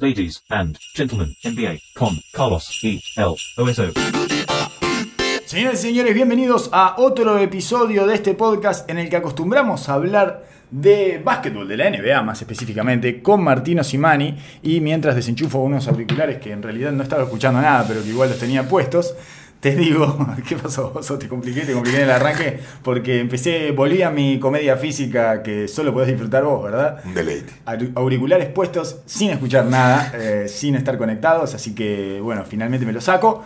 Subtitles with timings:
[0.00, 3.02] Ladies and gentlemen, NBA con Carlos E.
[3.16, 3.34] L.
[3.56, 3.92] OSO.
[5.44, 9.94] Señoras y señores, bienvenidos a otro episodio de este podcast en el que acostumbramos a
[9.94, 15.88] hablar de básquetbol, de la NBA más específicamente, con Martino Simani y mientras desenchufo unos
[15.88, 19.16] auriculares que en realidad no estaba escuchando nada, pero que igual los tenía puestos,
[19.60, 20.16] te digo,
[20.48, 20.92] ¿qué pasó?
[20.96, 21.18] Oso?
[21.18, 25.66] Te compliqué, te compliqué en el arranque porque empecé, volví a mi comedia física que
[25.68, 27.00] solo podés disfrutar vos, ¿verdad?
[27.04, 27.52] Un deleite.
[27.66, 32.92] Aur- Auriculares puestos sin escuchar nada, eh, sin estar conectados, así que bueno, finalmente me
[32.92, 33.42] lo saco.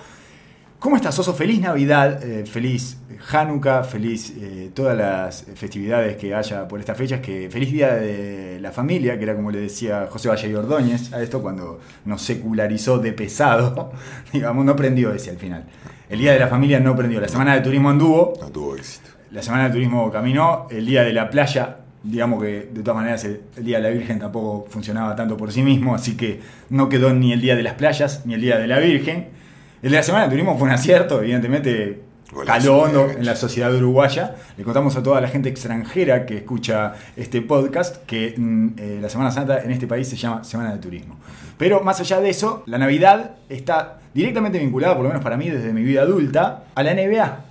[0.79, 1.33] ¿Cómo estás, Oso?
[1.33, 2.99] Feliz Navidad, eh, feliz
[3.31, 8.59] Hanukkah, feliz eh, todas las festividades que haya por estas fechas, que feliz Día de
[8.61, 12.21] la Familia, que era como le decía José Valle y Ordóñez a esto cuando nos
[12.23, 13.93] secularizó de pesado,
[14.33, 15.67] digamos, no prendió ese al final.
[16.13, 19.09] El Día de la Familia no prendió, la Semana de Turismo anduvo, No tuvo éxito.
[19.31, 23.25] la Semana de Turismo caminó, el Día de la Playa, digamos que de todas maneras
[23.25, 26.91] el, el Día de la Virgen tampoco funcionaba tanto por sí mismo, así que no
[26.91, 29.29] quedó ni el Día de las Playas ni el Día de la Virgen.
[29.83, 32.03] El de la Semana de Turismo fue un acierto, evidentemente
[32.47, 34.37] caló hondo en la sociedad uruguaya.
[34.57, 39.09] Le contamos a toda la gente extranjera que escucha este podcast que mm, eh, la
[39.09, 41.17] Semana Santa en este país se llama Semana de Turismo.
[41.59, 45.49] Pero más allá de eso, la Navidad está directamente vinculada, por lo menos para mí
[45.49, 47.45] desde mi vida adulta, a la NBA.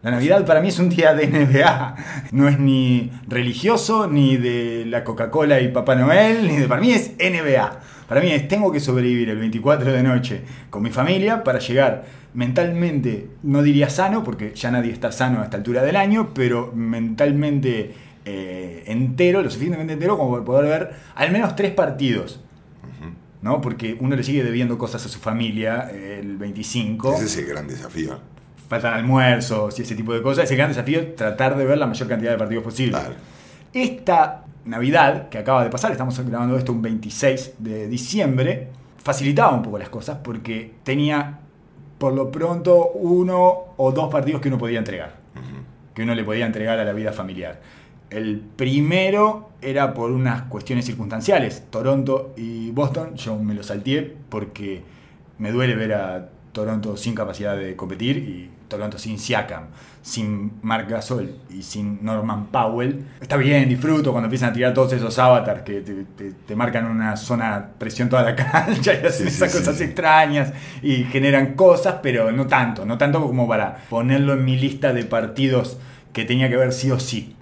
[0.00, 1.96] La Navidad para mí es un día de NBA.
[2.30, 6.68] No es ni religioso, ni de la Coca-Cola y Papá Noel, ni de.
[6.68, 7.80] Para mí es NBA.
[8.08, 12.04] Para mí es tengo que sobrevivir el 24 de noche con mi familia para llegar
[12.34, 16.72] mentalmente, no diría sano, porque ya nadie está sano a esta altura del año, pero
[16.74, 22.40] mentalmente eh, entero, lo suficientemente entero como para poder ver al menos tres partidos.
[23.40, 23.60] ¿no?
[23.60, 27.46] Porque uno le sigue debiendo cosas a su familia eh, el 25 Ese es el
[27.46, 28.18] gran desafío.
[28.68, 30.44] faltan almuerzos y ese tipo de cosas.
[30.44, 32.92] Es el gran desafío es tratar de ver la mayor cantidad de partidos posible.
[32.92, 33.14] Claro.
[33.72, 38.68] Esta Navidad que acaba de pasar, estamos grabando esto un 26 de diciembre,
[39.02, 41.40] facilitaba un poco las cosas porque tenía
[41.96, 45.16] por lo pronto uno o dos partidos que uno podía entregar,
[45.94, 47.60] que uno le podía entregar a la vida familiar.
[48.10, 54.82] El primero era por unas cuestiones circunstanciales, Toronto y Boston, yo me lo salteé porque
[55.38, 59.64] me duele ver a Toronto sin capacidad de competir y Toronto sin Siakam,
[60.02, 63.04] sin Marc Gasol y sin Norman Powell.
[63.20, 66.86] Está bien, disfruto cuando empiezan a tirar todos esos avatars que te, te- te marcan
[66.86, 69.84] una zona presión toda la cancha y hacen Sí, esas sí, cosas sí.
[69.84, 70.52] extrañas
[70.82, 75.04] y generan cosas, pero no tanto, no tanto como para ponerlo en mi lista de
[75.04, 75.78] partidos
[76.12, 77.34] que tenía que ver sí o sí.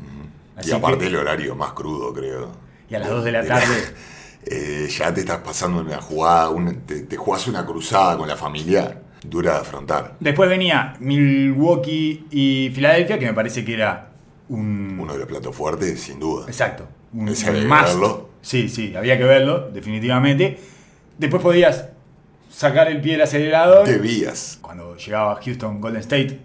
[0.56, 2.52] Así y aparte que- el horario más crudo, creo.
[2.88, 3.66] y a las 2 de la tarde.
[4.48, 6.52] Eh, ya te estás pasando una jugada,
[6.86, 8.96] te, te jugás una cruzada con la familia
[9.28, 10.16] dura de afrontar.
[10.20, 14.08] Después venía Milwaukee y Filadelfia, que me parece que era
[14.48, 14.98] un.
[15.00, 16.46] Uno de los platos fuertes, sin duda.
[16.46, 16.86] Exacto.
[17.12, 17.82] Un, Ese había que must.
[17.84, 18.28] verlo.
[18.42, 20.58] Sí, sí, había que verlo, definitivamente.
[21.18, 21.88] Después podías
[22.50, 23.86] sacar el pie del acelerador.
[23.86, 24.58] Debías.
[24.60, 26.40] Cuando llegaba Houston Golden State,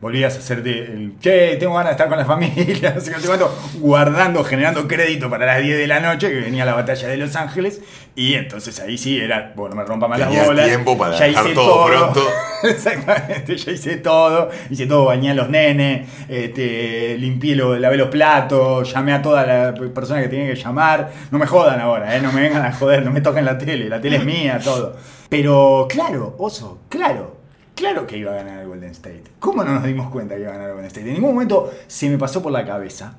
[0.00, 3.16] volvías a hacerte el che, tengo ganas de estar con la familia, no sé qué,
[3.16, 6.74] no sé cuánto, guardando, generando crédito para las 10 de la noche, que venía la
[6.74, 7.80] batalla de Los Ángeles,
[8.14, 10.66] y entonces ahí sí era, bueno, me rompa más las Tenías bolas.
[10.66, 12.20] tiempo para ya dejar hice todo pronto.
[12.62, 18.08] Exactamente, ya hice todo, hice todo, bañé a los nenes, este, limpié, lo, lavé los
[18.08, 21.10] platos, llamé a toda la persona que tenía que llamar.
[21.30, 22.20] No me jodan ahora, ¿eh?
[22.20, 24.96] no me vengan a joder, no me toquen la tele, la tele es mía, todo.
[25.28, 27.37] Pero claro, oso, claro,
[27.78, 29.22] claro que iba a ganar el Golden State.
[29.38, 31.06] ¿Cómo no nos dimos cuenta que iba a ganar el Golden State?
[31.06, 33.16] En ningún momento se me pasó por la cabeza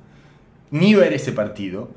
[0.71, 1.89] ni ver ese partido,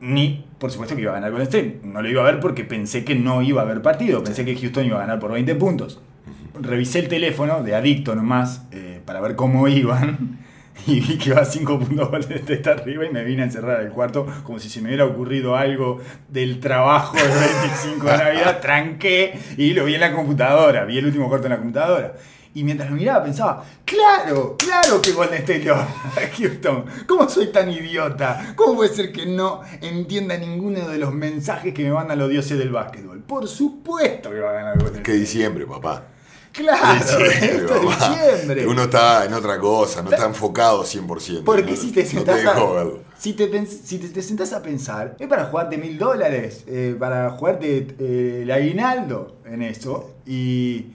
[0.00, 1.80] ni por supuesto que iba a ganar Golden State.
[1.82, 4.56] No lo iba a ver porque pensé que no iba a haber partido, pensé que
[4.56, 6.00] Houston iba a ganar por 20 puntos.
[6.54, 10.38] Revisé el teléfono de adicto nomás eh, para ver cómo iban
[10.86, 13.80] y vi que iba a 5 puntos Golden State arriba y me vine a encerrar
[13.80, 18.60] al cuarto como si se me hubiera ocurrido algo del trabajo del 25 de Navidad.
[18.60, 22.14] Tranqué y lo vi en la computadora, vi el último corto en la computadora.
[22.54, 26.86] Y mientras lo miraba pensaba, claro, claro que Golden State le va a Houston.
[27.06, 28.54] ¿Cómo soy tan idiota?
[28.56, 32.56] ¿Cómo puede ser que no entienda ninguno de los mensajes que me mandan los dioses
[32.56, 33.20] del básquetbol?
[33.20, 35.18] Por supuesto que va a ganar Golden Que State.
[35.18, 36.04] diciembre, papá.
[36.56, 38.08] Claro, Diciembre, esto es papá.
[38.10, 38.66] diciembre.
[38.66, 41.44] Uno está en otra cosa, no está enfocado 100%.
[41.44, 43.00] Porque no, si te no sentás a, verlo.
[43.18, 47.30] si te, si te, te sentás a pensar, es para jugarte mil dólares, eh, para
[47.30, 50.14] jugarte eh, el aguinaldo en eso.
[50.26, 50.86] Y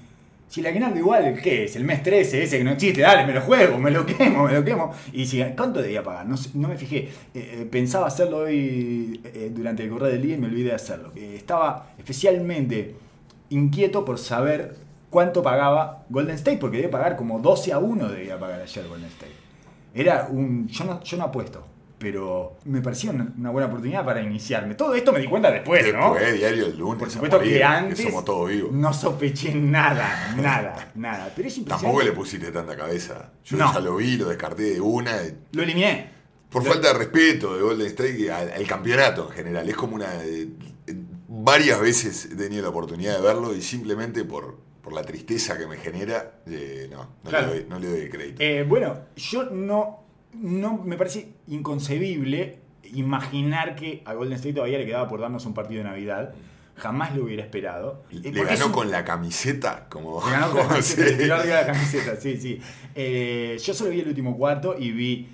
[0.48, 1.76] si el aguinaldo igual, ¿qué es?
[1.76, 4.54] El mes 13, ese que no existe, dale, me lo juego, me lo quemo, me
[4.54, 4.92] lo quemo.
[5.14, 6.26] Y si, ¿cuánto debía pagar?
[6.26, 6.98] No, no me fijé.
[6.98, 9.22] Eh, eh, pensaba hacerlo hoy
[9.52, 11.12] durante el correo del día y me olvidé de hacerlo.
[11.16, 12.96] Estaba especialmente
[13.50, 14.76] inquieto por saber
[15.12, 19.10] cuánto pagaba Golden State, porque debía pagar como 12 a 1 debía pagar ayer Golden
[19.10, 19.36] State.
[19.94, 20.68] Era un.
[20.68, 21.68] Yo no, yo no apuesto.
[22.00, 24.74] pero me parecía una, una buena oportunidad para iniciarme.
[24.74, 26.14] Todo esto me di cuenta después, ¿no?
[26.16, 26.98] Después, diario el lunes.
[26.98, 28.72] Por supuesto morir, que antes somos todos vivos.
[28.72, 31.32] no sospeché nada, nada, nada.
[31.36, 31.70] Pero es impresionante.
[31.70, 33.32] Tampoco le pusiste tanta cabeza.
[33.46, 33.72] Yo No.
[33.72, 35.12] ya lo vi, lo descarté de una.
[35.52, 36.10] Lo eliminé.
[36.50, 39.70] Por falta de respeto de Golden State al, al campeonato en general.
[39.70, 40.08] Es como una.
[40.24, 40.48] eh,
[41.28, 45.68] varias veces he tenido la oportunidad de verlo y simplemente por, por la tristeza que
[45.68, 47.48] me genera, eh, no, no, Claro.
[47.48, 48.38] le doy, no le doy el crédito.
[48.42, 52.60] Eh, bueno, yo no, no me parece inconcebible
[52.94, 56.34] imaginar que a Golden State todavía le quedaba por darnos un partido de Navidad.
[56.76, 58.04] Jamás lo hubiera esperado.
[58.12, 60.24] Eh, le ganó un- con la camiseta, como.
[60.26, 62.60] Le ganó con la camiseta, la camiseta, sí, sí.
[62.96, 65.28] Eh, yo solo vi el último cuarto y vi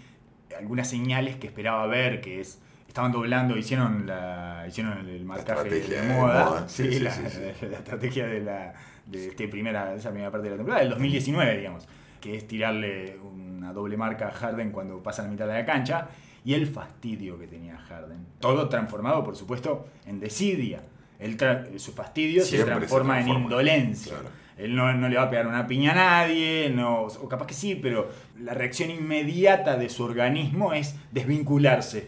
[0.58, 6.02] algunas señales que esperaba ver, que es estaban doblando, hicieron la hicieron el marcaje de,
[6.14, 7.66] moda, sí, sí, sí, sí, sí.
[7.70, 8.74] la estrategia de la
[9.07, 11.88] de este primera esa primera parte de la temporada del 2019, digamos,
[12.21, 16.07] que es tirarle una doble marca a Harden cuando pasa la mitad de la cancha
[16.44, 18.25] y el fastidio que tenía Harden.
[18.39, 20.81] Todo transformado, por supuesto, en desidia.
[21.19, 21.38] El
[21.80, 24.13] su fastidio se transforma, en indolencia.
[24.13, 24.30] Claro.
[24.57, 27.54] Él no, no le va a pegar una piña a nadie, no, o capaz que
[27.54, 28.09] sí, pero
[28.39, 32.07] la reacción inmediata de su organismo es desvincularse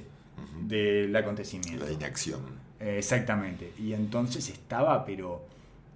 [0.61, 1.85] del acontecimiento.
[1.85, 2.41] La inacción.
[2.79, 3.73] Eh, exactamente.
[3.77, 5.45] Y entonces estaba, pero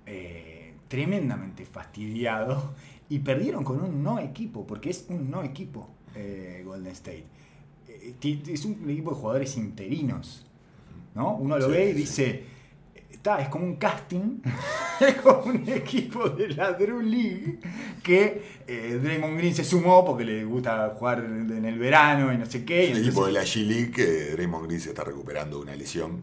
[0.06, 0.53] eh,
[0.94, 2.76] tremendamente fastidiado.
[3.10, 7.26] Y perdieron con un no equipo, porque es un no equipo eh, Golden State.
[7.88, 8.14] Eh,
[8.48, 10.46] es un equipo de jugadores interinos.
[11.16, 11.36] ¿no?
[11.36, 12.44] Uno lo Sí, ve y dice,
[13.12, 14.40] está, es como un casting,
[15.00, 17.60] es como un equipo de la Drew League
[18.02, 22.46] que eh, Draymond Green se sumó porque le gusta jugar en el verano y no
[22.46, 22.84] sé qué.
[22.84, 26.22] El entonces- equipo de la G-League que Draymond Green se está recuperando de una lesión.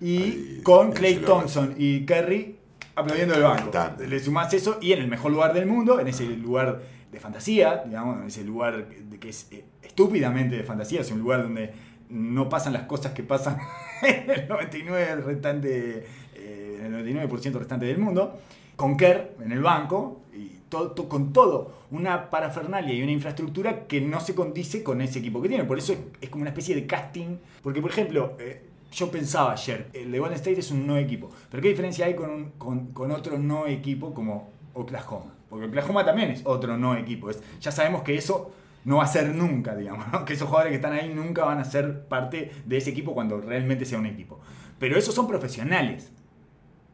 [0.00, 1.16] Y Ahí, con Clay.
[1.18, 2.56] Thompson y Curry
[2.94, 3.70] aplaudiendo el banco.
[4.06, 6.80] Le sumás eso y en el mejor lugar del mundo, en ese lugar
[7.12, 8.86] de fantasía, digamos, en ese lugar
[9.20, 11.72] que es eh, estúpidamente de fantasía, es un lugar donde
[12.10, 13.58] no pasan las cosas que pasan
[14.02, 18.38] en el 99 restante, eh, en el 99% restante del mundo,
[18.76, 23.86] con Kerr en el banco y todo, to- con todo una parafernalia y una infraestructura
[23.86, 25.62] que no se condice con ese equipo que tiene.
[25.64, 27.36] Por eso es, es como una especie de casting.
[27.62, 28.62] Porque, por ejemplo, eh,
[28.94, 31.30] yo pensaba ayer, el de Golden State es un no equipo.
[31.50, 35.34] Pero ¿qué diferencia hay con, un- con, con otro no equipo como Oklahoma?
[35.48, 37.30] Porque Oklahoma también es otro no equipo.
[37.30, 38.52] Es, ya sabemos que eso
[38.84, 40.24] no va a ser nunca, digamos, ¿no?
[40.26, 43.40] que esos jugadores que están ahí nunca van a ser parte de ese equipo cuando
[43.40, 44.40] realmente sea un equipo.
[44.78, 46.12] Pero esos son profesionales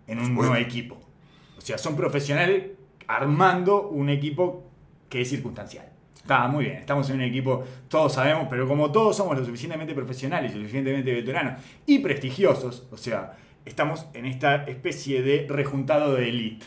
[0.06, 0.55] en un supuesto.
[0.55, 0.99] no equipo.
[1.58, 2.70] O sea, son profesionales
[3.06, 4.64] armando un equipo
[5.08, 5.89] que es circunstancial.
[6.22, 9.94] Está muy bien, estamos en un equipo, todos sabemos, pero como todos somos lo suficientemente
[9.94, 16.28] profesionales, lo suficientemente veteranos y prestigiosos, o sea, estamos en esta especie de rejuntado de
[16.28, 16.67] elite.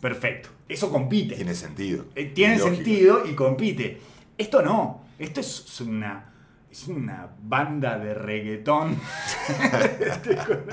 [0.00, 0.50] Perfecto.
[0.68, 1.34] Eso compite.
[1.34, 2.06] Tiene sentido.
[2.14, 3.98] Eh, tiene sentido y compite.
[4.36, 5.02] Esto no.
[5.18, 6.27] Esto es una.
[6.70, 8.96] Es una banda de reggaetón.
[10.00, 10.64] Este, con,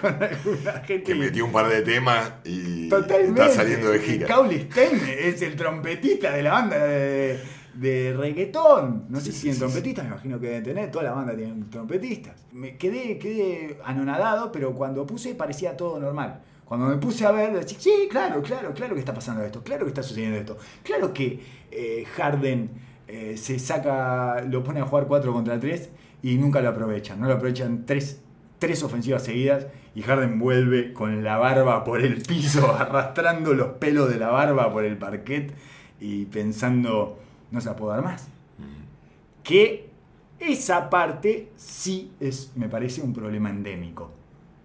[0.00, 1.02] con alguna gente.
[1.02, 3.42] Que metió un par de temas y Totalmente.
[3.42, 4.26] está saliendo de gira.
[4.26, 7.40] Cauli Stein es el trompetista de la banda de,
[7.74, 9.06] de reggaetón.
[9.08, 10.90] No sé si sí, tienen sí, trompetistas, me imagino que deben tener.
[10.90, 12.46] Toda la banda tiene trompetistas.
[12.52, 16.40] Me quedé, quedé anonadado, pero cuando puse parecía todo normal.
[16.64, 19.84] Cuando me puse a ver, decía, sí, claro, claro, claro que está pasando esto, claro
[19.84, 20.56] que está sucediendo esto.
[20.82, 21.40] Claro que
[21.70, 22.70] eh, Harden
[23.08, 25.90] eh, se saca, lo pone a jugar 4 contra 3
[26.22, 27.20] y nunca lo aprovechan.
[27.20, 28.22] No lo aprovechan tres,
[28.58, 34.08] tres ofensivas seguidas y Harden vuelve con la barba por el piso, arrastrando los pelos
[34.08, 35.52] de la barba por el parquet
[36.00, 37.18] y pensando,
[37.50, 38.28] no se la puedo dar más.
[39.42, 39.90] Que
[40.38, 44.10] esa parte sí es, me parece, un problema endémico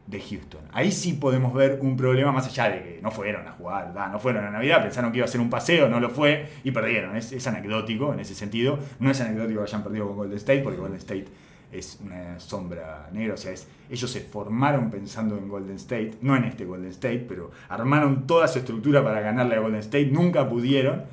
[0.10, 0.62] de Houston.
[0.72, 4.20] Ahí sí podemos ver un problema más allá de que no fueron a jugar, no
[4.20, 7.16] fueron a Navidad, pensaron que iba a ser un paseo, no lo fue y perdieron.
[7.16, 8.80] Es, es anecdótico en ese sentido.
[9.00, 11.26] No es anecdótico que hayan perdido con Golden State, porque Golden State
[11.72, 13.36] es una sombra negra.
[13.36, 17.26] O sea, es, ellos se formaron pensando en Golden State, no en este Golden State,
[17.30, 21.04] pero armaron toda su estructura para ganarle a Golden State, nunca pudieron.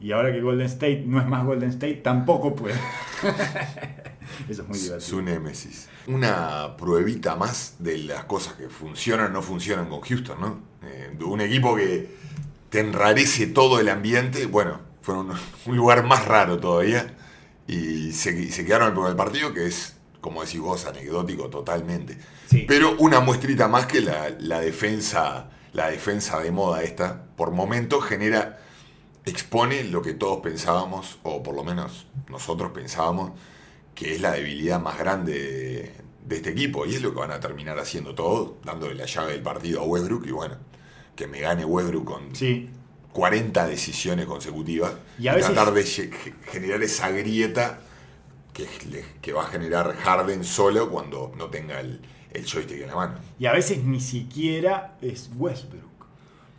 [0.00, 2.76] Y ahora que Golden State no es más Golden State, tampoco puede.
[4.48, 5.00] Eso es muy divertido.
[5.00, 5.88] Su némesis.
[6.06, 10.60] Una pruebita más de las cosas que funcionan o no funcionan con Houston, ¿no?
[10.82, 12.14] Eh, un equipo que
[12.70, 14.46] te enrarece todo el ambiente.
[14.46, 15.32] Bueno, fue un,
[15.66, 17.14] lugar más raro todavía.
[17.66, 22.16] Y se, y se quedaron el partido, que es, como decís vos, anecdótico totalmente.
[22.46, 22.64] Sí.
[22.68, 28.04] Pero una muestrita más que la, la defensa, la defensa de moda esta, por momentos
[28.04, 28.60] genera,
[29.24, 33.32] expone lo que todos pensábamos, o por lo menos nosotros pensábamos,
[33.96, 35.92] que es la debilidad más grande de,
[36.24, 36.86] de este equipo.
[36.86, 39.84] Y es lo que van a terminar haciendo todos, dándole la llave del partido a
[39.84, 40.24] Westbrook.
[40.28, 40.56] Y bueno,
[41.16, 42.68] que me gane Westbrook con Sí,
[43.12, 44.92] 40 decisiones consecutivas.
[45.18, 46.10] Y a veces- tratar de ge-
[46.52, 47.80] generar esa grieta
[49.22, 52.00] que, va a generar Harden solo cuando no tenga el,
[52.32, 53.14] el joystick en la mano.
[53.38, 55.84] Y a veces ni siquiera es Westbrook.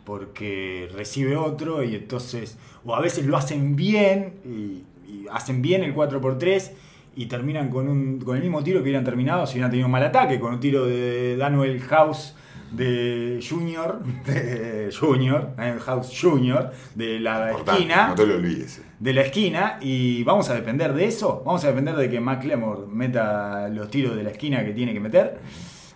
[0.04, 2.56] Porque recibe otro y entonces.
[2.84, 6.70] O a veces lo hacen bien y, y hacen bien el 4x3
[7.18, 9.92] y terminan con, un, con el mismo tiro que hubieran terminado si hubieran tenido un
[9.92, 12.34] mal ataque, con un tiro de Daniel House
[12.70, 18.78] de Junior, de Junior, Daniel House Junior, de la Importante, esquina no te lo olvides.
[18.78, 18.82] eh.
[19.00, 21.42] de la esquina y vamos a depender de eso.
[21.46, 25.00] Vamos a depender de que McLemore meta los tiros de la esquina que tiene que
[25.00, 25.38] meter.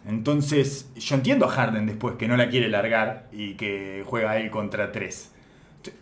[0.09, 4.51] Entonces, yo entiendo a Harden después que no la quiere largar y que juega él
[4.51, 5.31] contra tres.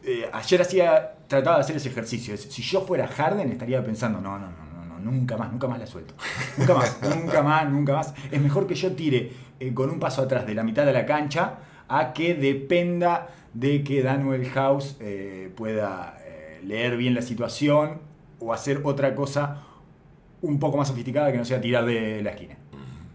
[0.04, 2.36] Eh, ayer hacía, trataba de hacer ese ejercicio.
[2.36, 4.69] Si yo fuera Harden, estaría pensando: no, no, no,
[5.00, 6.14] nunca más, nunca más la suelto.
[6.58, 8.14] Nunca más, nunca más, nunca más.
[8.30, 11.06] Es mejor que yo tire eh, con un paso atrás de la mitad de la
[11.06, 17.98] cancha a que dependa de que Daniel House eh, pueda eh, leer bien la situación
[18.38, 19.62] o hacer otra cosa
[20.42, 22.56] un poco más sofisticada que no sea tirar de la esquina.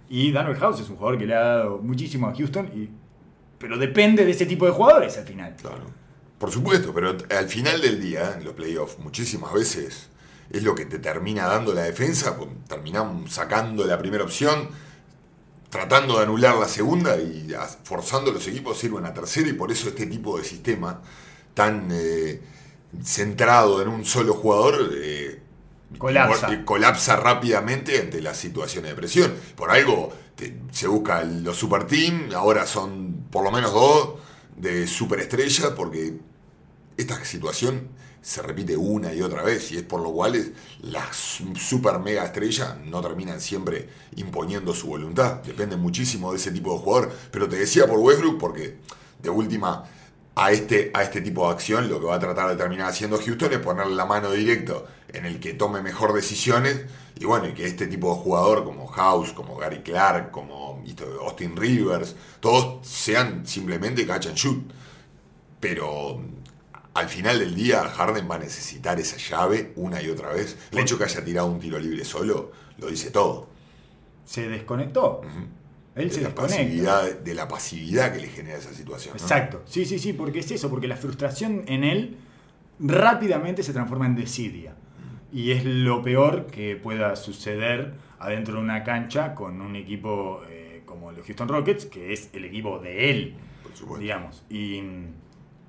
[0.10, 2.90] Y Daniel House es un jugador que le ha dado muchísimo a Houston, y,
[3.58, 5.56] pero depende de ese tipo de jugadores al final.
[5.60, 5.86] Claro.
[6.38, 10.10] Por supuesto, pero al final del día, en los playoffs, muchísimas veces
[10.50, 12.38] es lo que te termina dando la defensa.
[12.38, 14.70] pues, Terminamos sacando la primera opción,
[15.70, 19.48] tratando de anular la segunda y forzando a los equipos a ir a una tercera.
[19.50, 21.02] Y por eso este tipo de sistema
[21.54, 22.42] tan eh,
[23.04, 25.42] centrado en un solo jugador eh,
[25.98, 26.66] Colapsa.
[26.66, 29.34] colapsa rápidamente ante las situaciones de presión.
[29.56, 34.16] Por algo te- se busca los super team, ahora son por lo menos dos
[34.58, 36.14] de superestrella, porque
[36.98, 37.90] esta situación
[38.26, 40.52] se repite una y otra vez, y es por lo cual
[40.82, 41.16] las
[41.60, 45.44] super mega estrellas no terminan siempre imponiendo su voluntad.
[45.44, 47.12] Depende muchísimo de ese tipo de jugador.
[47.30, 48.78] Pero te decía por Westbrook, porque
[49.22, 49.84] de última
[50.34, 53.20] a este, a este tipo de acción lo que va a tratar de terminar haciendo
[53.20, 56.82] Houston es ponerle la mano directo en el que tome mejor decisiones
[57.20, 60.84] y bueno, y que este tipo de jugador como House, como Gary Clark, como
[61.22, 64.64] Austin Rivers, todos sean simplemente catch and shoot.
[65.60, 66.22] Pero
[66.96, 70.58] al final del día Harden va a necesitar esa llave una y otra vez.
[70.72, 73.50] El hecho que haya tirado un tiro libre solo lo dice todo.
[74.26, 75.22] Se desconectó.
[75.94, 76.42] Él se De la, desconecta.
[76.42, 79.16] pasividad, de la pasividad que le genera esa situación.
[79.18, 79.22] ¿no?
[79.22, 79.62] Exacto.
[79.66, 82.18] Sí, sí, sí, porque es eso, porque la frustración en él
[82.80, 84.74] rápidamente se transforma en desidia.
[85.32, 90.82] Y es lo peor que pueda suceder adentro de una cancha con un equipo eh,
[90.86, 94.02] como los Houston Rockets, que es el equipo de él, Por supuesto.
[94.02, 94.44] digamos.
[94.50, 94.82] Y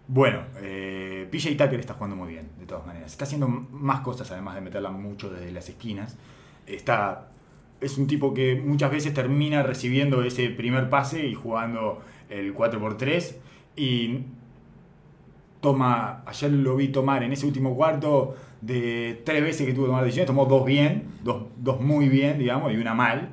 [0.08, 3.10] bueno, eh, PJ Tucker está jugando muy bien, de todas maneras.
[3.10, 6.16] Está haciendo más cosas, además de meterla mucho desde las esquinas.
[6.66, 7.28] Está,
[7.80, 13.36] es un tipo que muchas veces termina recibiendo ese primer pase y jugando el 4x3.
[13.76, 14.20] Y
[15.60, 19.88] toma, ayer lo vi tomar en ese último cuarto de tres veces que tuvo que
[19.88, 23.30] tomar decisiones, tomó dos bien, dos, dos muy bien, digamos, y una mal.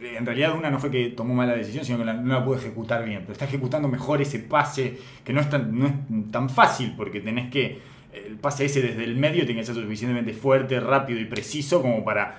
[0.00, 2.32] Eh, eh, en realidad una no fue que tomó mala decisión, sino que la- no
[2.38, 5.86] la pudo ejecutar bien, pero está ejecutando mejor ese pase, que no es tan, no
[5.86, 5.92] es
[6.30, 7.80] tan fácil, porque tenés que,
[8.12, 12.04] el pase ese desde el medio tiene que ser suficientemente fuerte, rápido y preciso como
[12.04, 12.38] para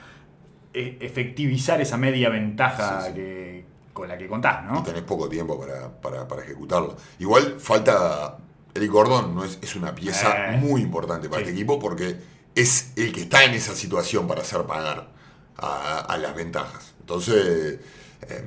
[0.73, 3.13] eh, efectivizar esa media ventaja Sí, sí.
[3.15, 4.79] Que, con la que contás, ¿no?
[4.79, 6.95] y tenés poco tiempo para, para- para ejecutarlo.
[7.19, 8.37] Igual falta.
[8.73, 11.49] Eric Gordon no es, es una pieza Eh, muy importante para sí.
[11.49, 12.15] este equipo porque
[12.55, 15.09] es el que está en esa situación para hacer pagar
[15.57, 16.93] a, a las ventajas.
[16.99, 17.79] Entonces,
[18.21, 18.45] eh,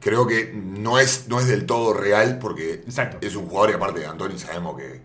[0.00, 3.18] creo que no es, no es del todo real porque Exacto.
[3.26, 5.02] es un jugador y aparte de Anthony sabemos que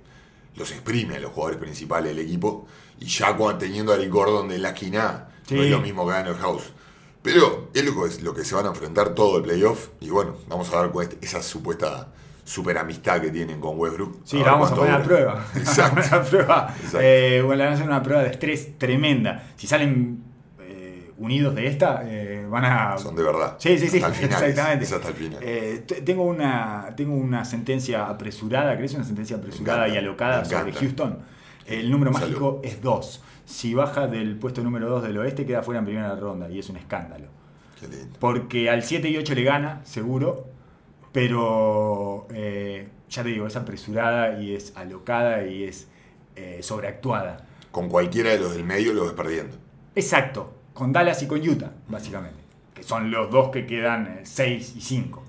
[0.55, 2.67] los exprime a los jugadores principales del equipo
[2.99, 5.55] y ya cuando, teniendo a Eric Gordon de la esquina Sí.
[5.55, 6.71] no es lo mismo que Daniel House.
[7.21, 9.89] Pero es lo, que, es lo que se van a enfrentar todo el playoff.
[9.99, 12.07] Y bueno, vamos a ver cuál es esa supuesta
[12.45, 14.19] super amistad que tienen con Westbrook.
[14.25, 15.05] Sí, la vamos a poner a dura.
[15.07, 15.45] prueba.
[15.55, 15.95] Exacto.
[15.95, 16.73] Vamos a a prueba.
[16.77, 16.99] Exacto.
[17.01, 19.51] Eh, bueno, van a hacer una prueba de estrés tremenda.
[19.57, 20.32] Si salen eh,
[21.17, 22.97] unidos de esta, eh, van a.
[22.97, 23.55] Son de verdad.
[23.59, 24.43] Sí, sí, sí, Hasta el final.
[24.43, 24.85] exactamente.
[24.85, 25.39] Es hasta el final.
[25.41, 28.93] Eh, tengo, una, tengo una sentencia apresurada, ¿crees?
[28.93, 30.73] Una sentencia apresurada encanta, y alocada sobre.
[30.73, 31.19] Houston.
[31.65, 32.27] El número Salud.
[32.27, 33.23] mágico es 2.
[33.45, 36.69] Si baja del puesto número 2 del oeste, queda fuera en primera ronda y es
[36.69, 37.27] un escándalo.
[37.79, 38.17] Qué lindo.
[38.19, 40.47] Porque al 7 y 8 le gana, seguro.
[41.11, 45.87] Pero eh, ya te digo, es apresurada y es alocada y es
[46.61, 47.45] sobreactuada.
[47.71, 49.55] Con cualquiera de los del medio lo ves perdiendo.
[49.95, 52.37] Exacto, con Dallas y con Utah, básicamente.
[52.73, 55.23] Que son los dos que quedan 6 y 5.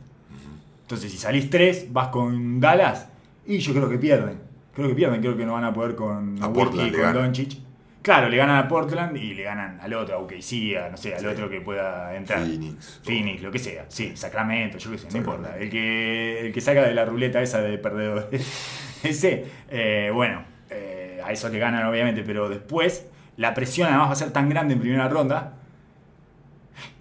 [0.82, 3.08] Entonces, si salís 3, vas con Dallas
[3.46, 4.38] y yo creo que pierden.
[4.74, 7.12] Creo que pierden, creo que no van a poder con A Portland y con.
[7.12, 7.58] Doncic.
[8.02, 11.14] Claro, le ganan a Portland y le ganan al otro, a OKC, a no sé,
[11.14, 11.26] al Sí.
[11.26, 12.40] otro que pueda entrar.
[12.40, 13.00] Phoenix.
[13.02, 13.86] Phoenix, lo que sea.
[13.88, 15.56] Sí, Sacramento, yo qué sé, no importa.
[15.58, 18.42] El que, el que saca de la ruleta esa de perdedores.
[19.04, 24.12] Ese, eh, bueno, eh, a eso le ganan obviamente, pero después la presión además va
[24.12, 25.54] a ser tan grande en primera ronda.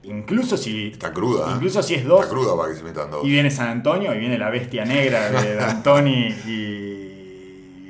[0.03, 0.87] Incluso si.
[0.87, 1.49] Está cruda.
[1.49, 1.53] ¿eh?
[1.55, 2.21] Incluso si es dos.
[2.21, 3.25] Está cruda para que se metan dos.
[3.25, 6.99] Y viene San Antonio y viene la bestia negra de D'Antoni y.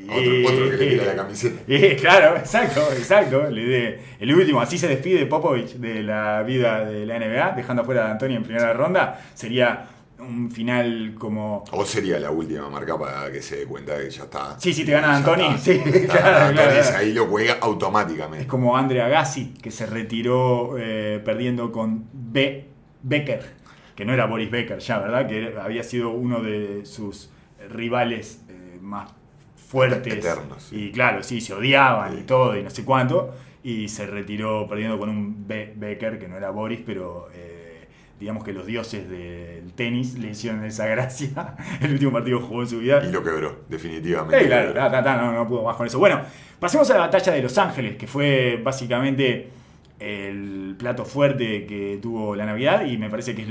[0.03, 1.61] Otro, otro que le tira la camiseta.
[1.99, 3.47] claro, exacto, exacto.
[3.47, 8.07] El, último, así se despide Popovich de la vida de la NBA, dejando afuera a
[8.09, 9.21] D'Antoni en primera ronda.
[9.33, 9.87] Sería
[10.27, 11.63] un final como.
[11.71, 14.59] O sería la última marca para que se dé cuenta de que ya está.
[14.59, 15.35] Sí, sí, te gana está.
[15.57, 16.97] Sí, Está, claro, D'Antoni claro, es claro.
[17.03, 18.47] ahí lo juega Es automáticamente.
[18.47, 22.65] como Andre Agassi, que se retiró eh, perdiendo con B.
[23.03, 23.43] Becker,
[23.95, 25.27] que no era Boris Becker ya, ¿verdad?
[25.27, 27.29] Que había sido uno de sus
[27.69, 29.11] rivales eh, más
[29.55, 30.13] fuertes.
[30.13, 30.85] Eternos, sí.
[30.85, 33.33] Y claro, sí, se odiaban y todo, y no sé cuánto.
[33.63, 35.73] Y se retiró perdiendo con un B.
[35.75, 37.62] Becker, que no era Boris, pero eh,
[38.23, 41.57] digamos que los dioses del tenis le hicieron esa gracia.
[41.81, 43.03] El último partido que jugó en su vida.
[43.05, 44.39] Y lo quebró, definitivamente.
[44.39, 45.99] Sí, claro, ta, ta, ta, no, no pudo más con eso.
[45.99, 46.21] Bueno,
[46.57, 49.49] pasemos a la batalla de Los Ángeles, que fue básicamente
[49.99, 53.49] el plato fuerte que tuvo la Navidad y me parece que es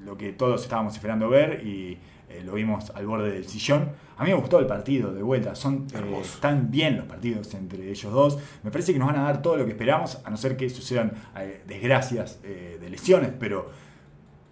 [0.00, 1.96] lo que todos estábamos esperando ver y
[2.28, 3.90] eh, lo vimos al borde del sillón.
[4.18, 7.88] A mí me gustó el partido de vuelta, son eh, están bien los partidos entre
[7.88, 8.36] ellos dos.
[8.64, 10.68] Me parece que nos van a dar todo lo que esperamos, a no ser que
[10.68, 13.70] sucedan eh, desgracias eh, de lesiones, pero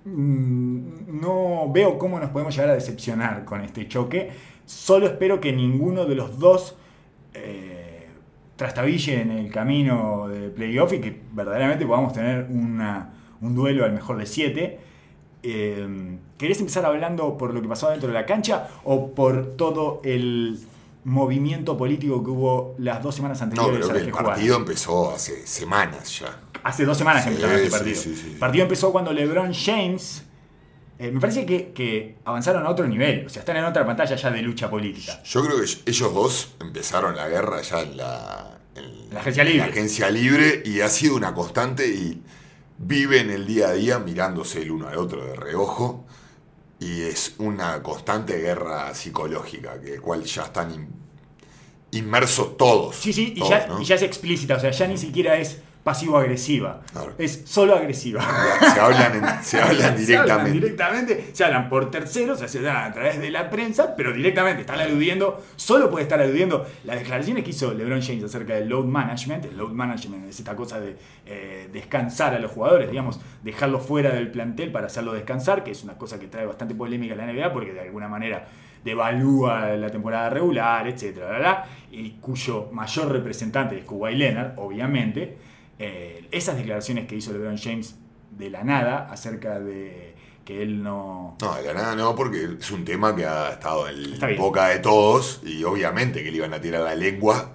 [0.07, 4.31] no veo cómo nos podemos llegar a decepcionar con este choque.
[4.65, 6.77] Solo espero que ninguno de los dos
[7.35, 8.07] eh,
[8.57, 13.93] trastabille en el camino de playoff y que verdaderamente podamos tener una- un duelo al
[13.93, 14.79] mejor de siete.
[15.43, 20.01] Eh, ¿Querés empezar hablando por lo que pasó dentro de la cancha o por todo
[20.05, 20.59] el
[21.05, 25.13] movimiento político que hubo las dos semanas No, anteriores creo que las el partido empezó
[25.15, 26.41] hace semanas ya.
[26.69, 28.03] Hace dos semanas que empezaron este partido.
[28.03, 30.25] El partido empezó cuando LeBron James.
[30.99, 33.25] eh, me parece que, que avanzaron a otro nivel.
[33.27, 35.23] O sea, están en otra pantalla ya de lucha política.
[35.25, 39.59] Yo creo que ellos dos empezaron la guerra ya en la, en La agencia libre.
[39.61, 42.21] la agencia libre y ha sido una constante y
[42.79, 46.05] viven el día a día mirándose el uno al otro de reojo
[46.81, 50.89] y es una constante guerra psicológica, que cual ya están in-
[51.93, 52.97] inmersos todos.
[52.97, 53.81] Sí, sí, y, ya, ¿no?
[53.81, 54.57] y ya es explícita.
[54.57, 56.81] O sea, ya ni siquiera es pasivo-agresiva.
[56.93, 57.13] Claro.
[57.17, 58.21] Es solo agresiva.
[58.75, 60.51] Se hablan, en- se hablan Se hablan directamente.
[60.51, 64.81] directamente, se hablan por terceros, se hablan a través de la prensa, pero directamente están
[64.81, 69.45] aludiendo, solo puede estar aludiendo las declaraciones que hizo LeBron James acerca del load management.
[69.45, 74.11] El load management es esta cosa de eh, descansar a los jugadores, digamos, dejarlos fuera
[74.11, 77.27] del plantel para hacerlo descansar, que es una cosa que trae bastante polémica en la
[77.33, 78.45] NBA porque de alguna manera
[78.85, 85.37] devalúa la temporada regular, etcétera, y cuyo mayor representante es Kawhi Leonard, obviamente.
[85.79, 87.97] Eh, esas declaraciones que hizo LeBron James
[88.31, 91.37] de la nada acerca de que él no...
[91.41, 94.37] No, de la nada no, porque es un tema que ha estado en bien.
[94.39, 97.53] boca de todos y obviamente que le iban a tirar la lengua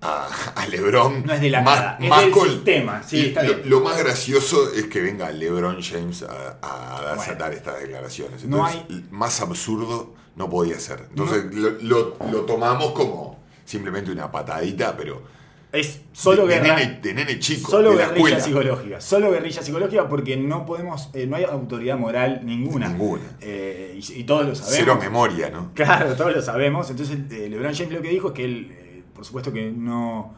[0.00, 1.24] a, a Lebron.
[1.24, 3.54] No es de la más, nada, es más del con- sistema, sí, y está lo,
[3.54, 3.70] bien.
[3.70, 7.02] lo más gracioso es que venga LeBron James a, a
[7.38, 8.44] dar- estas declaraciones.
[8.44, 11.06] No Entonces, más absurdo no podía ser.
[11.10, 15.22] Entonces lo, lo- lo tomamos como simplemente una patadita, pero
[15.74, 16.76] Es solo de, de guerra...
[16.76, 18.40] nene, de nene chico, Solo de guerrilla escuela.
[18.40, 22.88] psicológica, solo guerrilla psicológica porque no podemos, eh, no hay autoridad moral ninguna.
[22.88, 23.22] Ninguna.
[23.40, 24.76] Eh, y, y todos lo sabemos.
[24.78, 25.72] Cero memoria, ¿no?
[25.74, 26.88] Claro, todos lo sabemos.
[26.90, 30.34] Entonces, eh, LeBron James lo que dijo es que él, por supuesto que no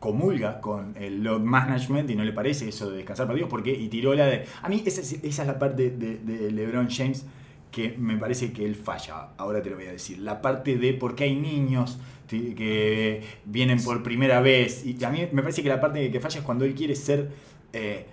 [0.00, 3.88] comulga con el load management y no le parece eso de descansar partidos porque y
[3.88, 4.46] tiró la de...
[4.62, 7.26] A mí esa, es- esa es la parte de, de LeBron James
[7.70, 9.28] que me parece que él falla.
[9.36, 10.18] Ahora te lo voy a decir.
[10.18, 14.84] La parte de por qué hay niños que vienen por primera vez.
[14.86, 17.30] Y a mí me parece que la parte que falla es cuando él quiere ser
[17.72, 18.06] eh,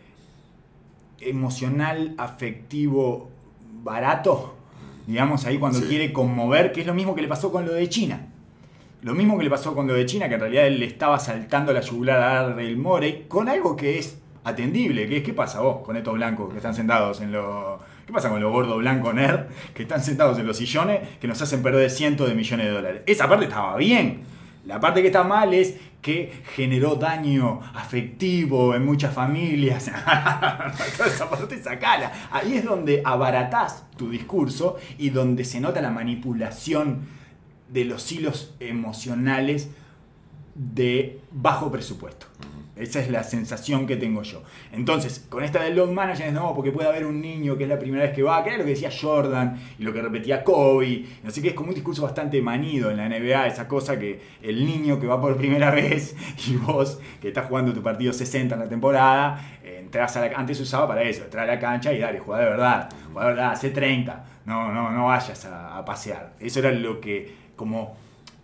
[1.19, 3.29] emocional, afectivo,
[3.83, 4.55] barato.
[5.05, 5.85] Digamos ahí cuando Sí.
[5.87, 8.27] quiere conmover, que es lo mismo que le pasó con lo de China.
[9.01, 11.19] Lo mismo que le pasó con lo de China, que en realidad él le estaba
[11.19, 15.61] saltando la yugular a Daryl Morey, con algo que es atendible, que es ¿qué pasa
[15.61, 17.79] vos con estos blancos que están sentados en los...
[18.07, 21.41] ¿Qué pasa con los gordos blancos nerd que están sentados en los sillones que nos
[21.41, 23.01] hacen perder cientos de millones de dólares?
[23.05, 24.21] Esa parte estaba bien.
[24.65, 29.89] La parte que está mal es que generó daño afectivo en muchas familias.
[31.05, 32.29] Esa parte sacala.
[32.31, 37.01] Ahí es donde abaratás tu discurso y donde se nota la manipulación
[37.67, 39.69] de los hilos emocionales
[40.55, 42.27] de bajo presupuesto.
[42.79, 44.43] Esa es la sensación que tengo yo.
[44.71, 47.79] Entonces, con esta del load management, no, porque puede haber un niño que es la
[47.79, 51.05] primera vez que va, que era lo que decía Jordan y lo que repetía Kobe.
[51.25, 54.65] Así que es como un discurso bastante manido en la NBA, esa cosa que el
[54.65, 56.15] niño que va por primera vez
[56.47, 60.37] y vos que estás jugando tu partido 60 en la temporada, eh, entras a la,
[60.37, 63.33] antes usaba para eso, entrar a la cancha y dale, jugar de verdad, jugar de
[63.33, 66.33] verdad, hace 30, no, no, no vayas a, a pasear.
[66.39, 67.97] Eso era lo que como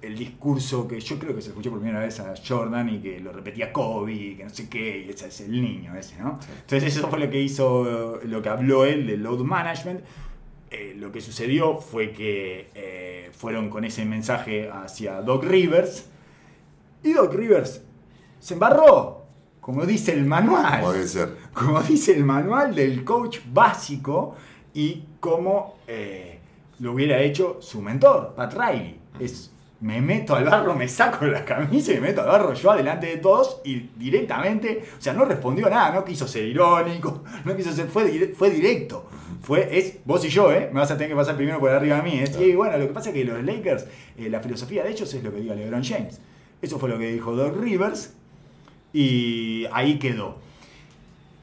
[0.03, 3.19] el discurso que yo creo que se escuchó por primera vez a Jordan y que
[3.19, 6.39] lo repetía Kobe, y que no sé qué, y ese es el niño ese, ¿no?
[6.61, 10.01] Entonces eso fue lo que hizo, lo que habló él del load management.
[10.69, 16.09] Eh, lo que sucedió fue que eh, fueron con ese mensaje hacia Doc Rivers
[17.03, 17.81] y Doc Rivers
[18.39, 19.23] se embarró,
[19.61, 21.37] como dice el manual Puede ser.
[21.53, 24.35] como dice el manual del coach básico
[24.73, 26.39] y como eh,
[26.79, 28.99] lo hubiera hecho su mentor, Pat Riley.
[29.19, 29.52] Es,
[29.83, 33.05] me meto al barro, me saco la camisa y me meto al barro yo adelante
[33.07, 37.73] de todos y directamente, o sea, no respondió nada, no quiso ser irónico, no quiso
[37.73, 39.05] ser, fue, fue directo.
[39.41, 40.69] Fue, es vos y yo, ¿eh?
[40.71, 42.17] Me vas a tener que pasar primero por arriba de mí.
[42.17, 42.31] ¿eh?
[42.39, 43.85] Y bueno, lo que pasa es que los Lakers,
[44.17, 46.21] eh, la filosofía de ellos es lo que diga LeBron James.
[46.61, 48.13] Eso fue lo que dijo Doc Rivers
[48.93, 50.37] y ahí quedó.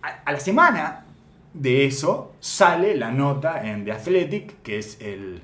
[0.00, 1.04] A, a la semana
[1.52, 5.42] de eso sale la nota en The Athletic, que es el,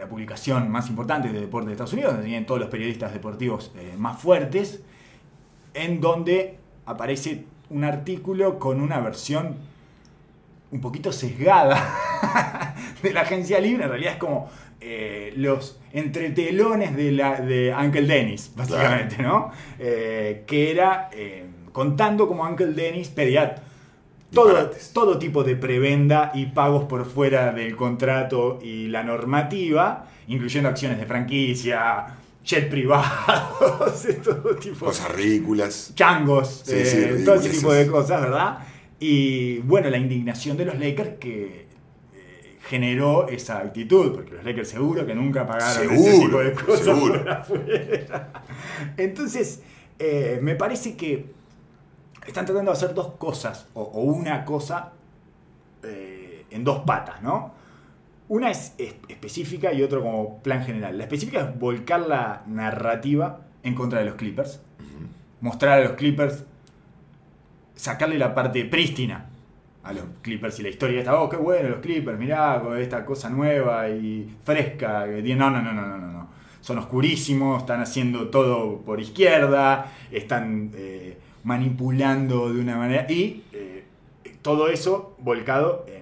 [0.00, 3.70] la publicación más importante de deporte de Estados Unidos, donde tienen todos los periodistas deportivos
[3.76, 4.80] eh, más fuertes,
[5.74, 9.56] en donde aparece un artículo con una versión
[10.72, 13.84] un poquito sesgada de la agencia libre.
[13.84, 14.48] En realidad es como
[14.80, 19.50] eh, los entretelones de, la, de Uncle Dennis, básicamente, ¿no?
[19.78, 21.10] Eh, que era
[21.72, 23.56] contando como Uncle Dennis pedía
[24.32, 30.68] todo, todo tipo de prebenda y pagos por fuera del contrato y la normativa, incluyendo
[30.68, 32.06] acciones de franquicia,
[32.44, 35.92] jet privados, de todo tipo Cosas ridículas.
[35.94, 38.58] changos, Sí, eh, todo ese tipo de cosas, ¿verdad?
[38.98, 41.66] Y bueno, la indignación de los Lakers que
[42.14, 46.52] eh, generó esa actitud, porque los Lakers seguro que nunca pagaron ese Seguro, tipo de
[46.52, 47.24] cosas seguro.
[47.48, 47.60] por.
[48.96, 49.62] Entonces,
[49.98, 51.26] eh, me parece que
[52.26, 54.92] están tratando de hacer dos cosas, o, o una cosa
[55.82, 57.52] eh, en dos patas, ¿no?
[58.28, 60.96] Una es es- específica y otro como plan general.
[60.98, 64.60] La específica es volcar la narrativa en contra de los Clippers.
[65.40, 66.44] Mostrar a los Clippers,
[67.74, 69.26] sacarle la parte prístina
[69.82, 73.04] a los Clippers y la historia esta, oh, qué bueno los Clippers, mirá, con esta
[73.04, 75.06] cosa nueva y fresca.
[75.06, 75.38] que tienen".
[75.38, 76.28] No, no, no, no, no, no, no.
[76.60, 83.06] Son oscurísimos, están haciendo todo por izquierda, están eh, manipulando de una manera.
[83.10, 83.84] Y eh,
[84.42, 85.94] todo eso volcado en,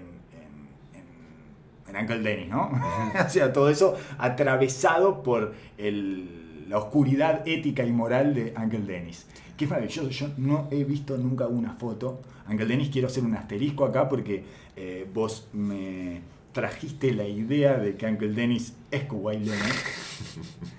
[0.95, 2.71] en, en- en Uncle Dennis, ¿no?
[3.27, 9.27] o sea, todo eso atravesado por el- la oscuridad ética y moral de Uncle Dennis.
[9.57, 12.21] Que es maravilloso, yo no he visto nunca una foto.
[12.49, 14.45] Uncle Dennis, quiero hacer un asterisco acá porque
[14.77, 16.21] eh, vos me
[16.53, 19.73] trajiste la idea de que Uncle Dennis es Kuwait Leonard.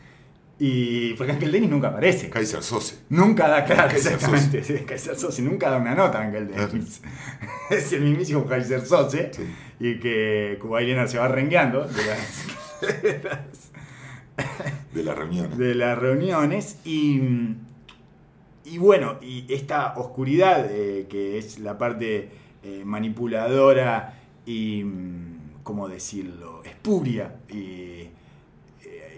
[0.62, 2.30] Y porque Uncle Dennis nunca aparece.
[2.30, 2.98] Kaiser Sose.
[3.10, 4.64] Nunca da, claro, Kaiser exactamente.
[4.64, 7.02] sí, Kaiser Sose nunca da una nota, Uncle Dennis.
[7.70, 9.32] es el mismísimo Kaiser Sose.
[9.34, 9.44] Sí.
[9.80, 13.72] Y que Kuwait Leonard se va rengueando de las, de las-
[14.94, 15.58] De reunión.
[15.58, 16.80] de las reuniones.
[16.84, 17.22] Y,
[18.66, 22.30] y bueno, y esta oscuridad, eh, que es la parte
[22.64, 28.10] eh, manipuladora y, mm, ¿cómo decirlo?, espuria y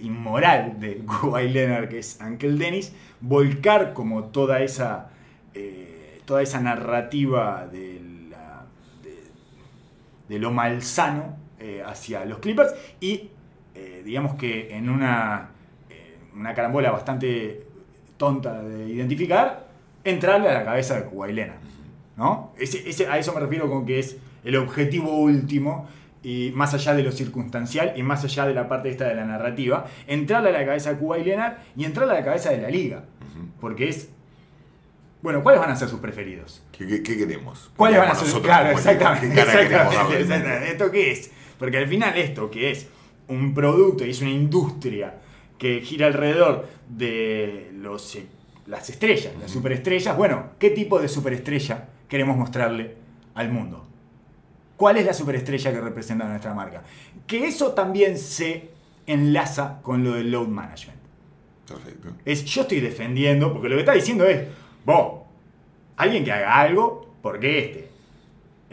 [0.02, 1.04] inmoral de
[1.50, 5.10] Leonard, que es Uncle Dennis, volcar como toda esa,
[5.54, 8.10] eh, toda esa narrativa de,
[10.30, 13.30] lo malsano eh, hacia los Clippers y
[13.76, 15.50] eh, digamos que en una,
[16.34, 17.68] una carambola bastante
[18.16, 19.68] tonta de identificar,
[20.06, 21.60] entrarle a la cabeza de Leonard.
[22.16, 22.54] ¿no?
[23.10, 25.88] A eso me refiero con que es el objetivo último
[26.24, 29.26] y más allá de lo circunstancial y más allá de la parte esta de la
[29.26, 32.70] narrativa, entrarle a la cabeza de Kuwait Leonard y entrarle a la cabeza de la
[32.70, 33.04] liga.
[33.60, 34.10] Porque es...
[35.22, 36.64] Bueno, ¿cuáles van a ser sus preferidos?
[36.72, 37.72] ¿Qué, qué- qué queremos?
[37.76, 38.42] ¿Cuáles van a ser?
[38.42, 39.30] Claro, como exactamente.
[39.30, 40.72] ¿Qué cara queremos exactamente.
[40.72, 41.32] ¿Esto qué es?
[41.60, 42.88] Porque al final esto que es
[43.28, 45.16] un producto y es una industria
[45.60, 48.26] que gira alrededor de los, eh,
[48.66, 52.96] las estrellas, las superestrellas, bueno, ¿qué tipo de superestrella queremos mostrarle
[53.36, 53.88] al mundo?
[54.82, 56.82] ¿Cuál es la superestrella que representa nuestra marca?
[57.28, 58.72] Que eso también se
[59.06, 60.98] enlaza con lo del load management.
[61.68, 62.14] Perfecto.
[62.26, 64.42] Es yo estoy defendiendo, porque lo que está diciendo es,
[64.84, 65.22] vos,
[65.98, 67.91] alguien que haga algo, porque este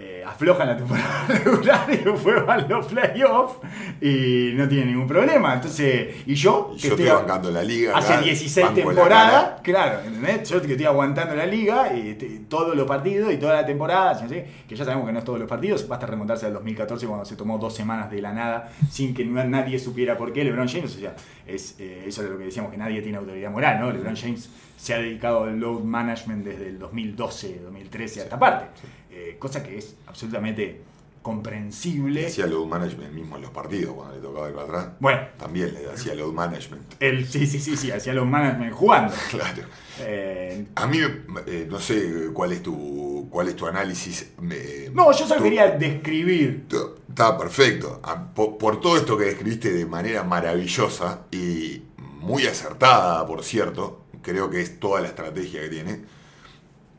[0.00, 3.56] eh, afloja en la temporada regular y después van los playoffs
[4.00, 5.54] y no tiene ningún problema.
[5.54, 7.96] Entonces, y yo, Y que yo estoy bancando la liga.
[7.98, 10.48] Hace acá, 16 banco la temporadas, claro, ¿entendés?
[10.48, 14.14] Yo que estoy aguantando la liga y este, todos los partidos y toda la temporada,
[14.28, 14.42] ¿sí?
[14.68, 17.34] que ya sabemos que no es todos los partidos, basta remontarse al 2014 cuando se
[17.37, 20.94] tomó dos semanas de la nada sin que na- nadie supiera por qué LeBron James,
[20.94, 21.14] o sea,
[21.46, 23.90] es, eh, eso es lo que decíamos, que nadie tiene autoridad moral, ¿no?
[23.90, 28.66] LeBron James se ha dedicado al load management desde el 2012, 2013 a esta parte,
[29.10, 30.82] Eh, cosa que es absolutamente
[31.22, 32.26] comprensible.
[32.26, 34.88] Hacía load management mismo en los partidos cuando le tocaba ir para atrás.
[35.00, 36.94] Bueno, También le hacía load management.
[37.00, 39.12] él sí, sí, sí, sí, hacía los management jugando.
[39.30, 39.62] Claro.
[40.00, 40.98] Eh, A mí,
[41.46, 44.32] eh, no sé cuál es tu, cuál es tu análisis.
[44.40, 46.66] me- no, yo solo tu- quería describir.
[47.08, 48.00] Está perfecto.
[48.04, 51.82] Ah, Por, por todo esto que describiste de manera maravillosa y
[52.20, 56.00] muy acertada, por cierto, creo que es toda la estrategia que tiene,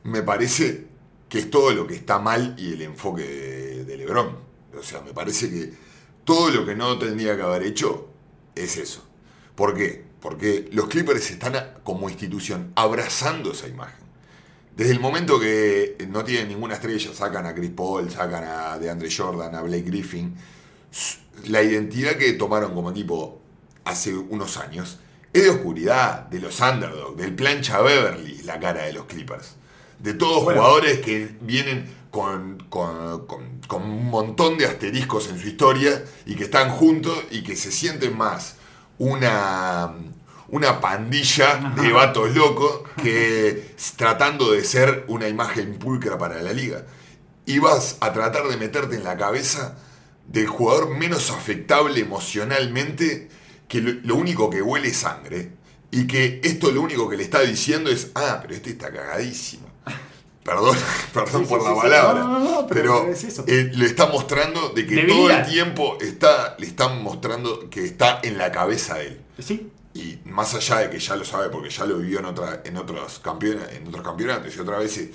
[0.04, 0.89] me parece
[1.30, 3.24] que es todo lo que está mal y el enfoque
[3.86, 4.38] de, Lebron.
[4.78, 5.74] O sea, me parece que
[6.24, 8.10] todo lo que no tendría que haber hecho
[8.56, 9.06] es eso.
[9.56, 10.04] ¿Por qué?
[10.20, 14.10] Porque los Clippers están como institución abrazando esa imagen.
[14.76, 19.10] Desde el momento que no tienen ninguna estrella, sacan a Chris Paul, sacan a DeAndre
[19.16, 20.36] Jordan, a Blake Griffin,
[21.46, 23.42] la identidad que tomaron como equipo
[23.86, 25.00] hace unos años
[25.32, 29.59] es de oscuridad, de los underdogs, del plancha Beverly, la cara de los Clippers.
[30.00, 30.62] De todos Bueno.
[30.62, 36.36] jugadores que vienen con, con- con- con un montón de asteriscos en su historia y
[36.36, 38.56] que están juntos y que se sienten más
[38.98, 39.94] una,
[40.48, 46.86] una pandilla de vatos locos que tratando de ser una imagen pulcra para la liga.
[47.46, 49.78] Y vas a tratar de meterte en la cabeza
[50.28, 53.30] del jugador menos afectable emocionalmente,
[53.68, 55.52] que lo, lo único que huele es sangre,
[55.92, 59.69] y que esto lo único que le está diciendo es, ah, pero este está cagadísimo.
[60.50, 60.78] Perdón,
[61.14, 61.82] perdón Sí, por sí, la sí.
[61.82, 62.20] palabra.
[62.24, 63.44] No, no, no, pero pero es eso.
[63.48, 68.20] eh, le está mostrando de que todo el tiempo está, le están mostrando que está
[68.24, 69.22] en la cabeza de él.
[69.40, 72.62] Sí, Y más allá de que ya lo sabe, porque ya lo vivió en, otra,
[72.64, 75.12] en, otros, campeona- en otros campeonatos y otra vez eh,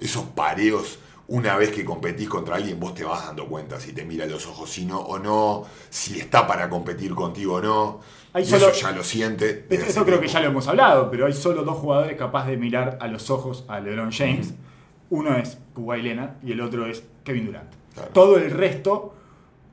[0.00, 4.04] esos pareos, una vez que competís contra alguien, vos te vas dando cuenta si te
[4.04, 8.00] mira a los ojos si no o no, si está para competir contigo o no.
[8.34, 9.66] Hay y solo- eso ya lo siente.
[9.68, 12.98] Eso creo que ya lo hemos hablado, pero hay solo dos jugadores capaces de mirar
[13.00, 14.54] a los ojos a LeBron James.
[15.10, 17.70] Uno es Kawhi Leonard y el otro es Kevin Durant.
[17.94, 18.10] Claro.
[18.14, 19.14] Todo el resto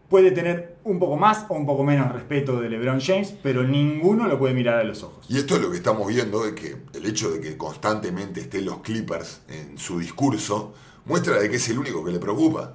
[0.10, 4.28] puede tener un poco más o un poco menos respeto de LeBron James, pero ninguno
[4.28, 5.26] lo puede mirar a los ojos.
[5.30, 8.66] Y esto es lo que estamos viendo, de que el hecho de que constantemente estén
[8.66, 10.74] los Clippers en su discurso,
[11.06, 12.74] muestra de que es el único que le preocupa.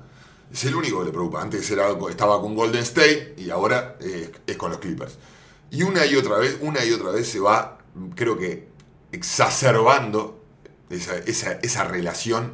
[0.50, 1.42] Es el único que le preocupa.
[1.42, 5.18] Antes era, estaba con Golden State y ahora eh, es con los Clippers.
[5.74, 7.78] Y una y otra vez, una y otra vez se va,
[8.14, 8.68] creo que,
[9.10, 10.44] exacerbando
[10.88, 12.52] esa, esa, esa relación.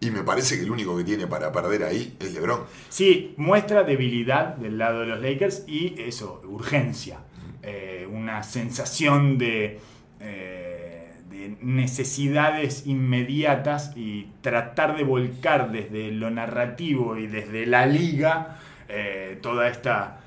[0.00, 2.60] Y me parece que el único que tiene para perder ahí es LeBron.
[2.88, 7.18] Sí, muestra debilidad del lado de los Lakers y eso, urgencia.
[7.62, 9.80] Eh, una sensación de,
[10.20, 18.60] eh, de necesidades inmediatas y tratar de volcar desde lo narrativo y desde la liga
[18.88, 20.20] eh, toda esta.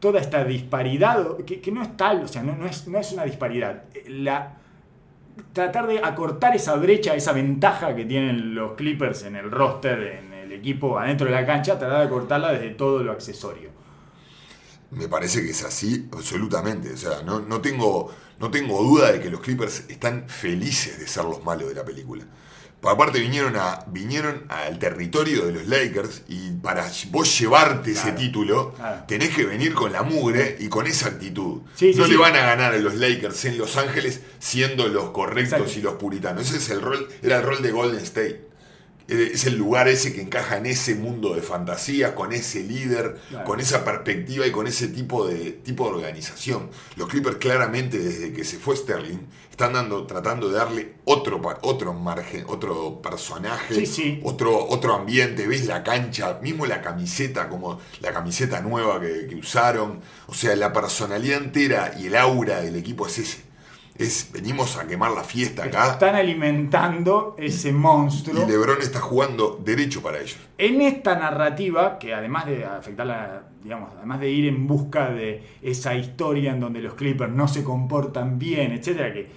[0.00, 2.98] To- toda esta disparidad, que, que no es tal, o sea, no, no es, no
[2.98, 3.84] es una disparidad.
[4.08, 4.58] La,
[5.52, 10.32] tratar de acortar esa brecha, esa ventaja que tienen los Clippers en el roster, en
[10.32, 13.70] el equipo adentro de la cancha, tratar de cortarla desde todo lo accesorio.
[14.90, 16.92] Me parece que es así, absolutamente.
[16.92, 21.06] O sea, no, no, tengo, no tengo duda de que los Clippers están felices de
[21.08, 22.24] ser los malos de la película.
[22.88, 28.74] Aparte vinieron, a, vinieron al territorio de los Lakers y para vos llevarte ese título
[28.74, 29.04] claro.
[29.06, 31.62] tenés que venir con la mugre y con esa actitud.
[31.74, 32.12] Sí, no sí.
[32.12, 35.78] le van a ganar a los Lakers en Los Ángeles siendo los correctos Exacto.
[35.78, 36.48] y los puritanos.
[36.48, 38.45] Ese es el rol, era el rol de Golden State.
[39.08, 43.16] Eh, Es el lugar ese que encaja en ese mundo de fantasía, con ese líder,
[43.28, 43.44] Claro.
[43.44, 46.70] con esa perspectiva y con ese tipo de, tipo de organización.
[46.96, 49.18] Los Clippers claramente desde que se fue Sterling
[49.50, 54.20] están dando, tratando de darle otro, otro margen, otro personaje, Sí, sí.
[54.22, 55.46] Otro, otro ambiente.
[55.46, 60.00] Ves la cancha, mismo la camiseta, como la camiseta nueva que, que usaron.
[60.26, 63.45] O sea, la personalidad entera y el aura del equipo es ese.
[63.98, 68.44] Es, venimos a quemar la fiesta acá Están alimentando ese monstruo.
[68.44, 70.38] y LeBron está jugando derecho para ellos.
[70.58, 75.42] En esta narrativa, que además de afectar la, digamos, además de ir en busca de
[75.62, 79.28] esa historia en donde los Clippers no se comportan bien, etcétera, que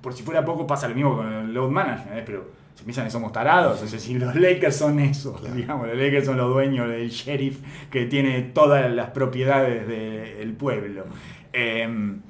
[0.00, 2.22] por si fuera poco pasa lo mismo con el load management, ¿eh?
[2.26, 6.26] pero se piensan que somos tarados, es decir, los Lakers son eso, digamos, los Lakers
[6.26, 7.58] son los dueños del sheriff
[7.90, 11.04] que tiene todas las propiedades del pueblo.
[11.52, 12.20] Em,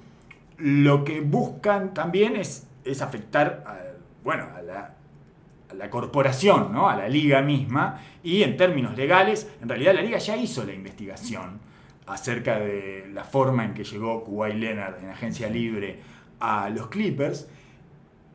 [0.59, 3.79] lo que buscan también es, es afectar a,
[4.23, 4.95] bueno, a la,
[5.71, 6.88] a la corporación, ¿no?
[6.88, 10.73] a la liga misma, y en términos legales, en realidad la liga ya hizo la
[10.73, 11.61] investigación
[12.07, 16.01] acerca de la forma en que llegó Kuwait Leonard en agencia libre
[16.41, 17.49] a los Clippers,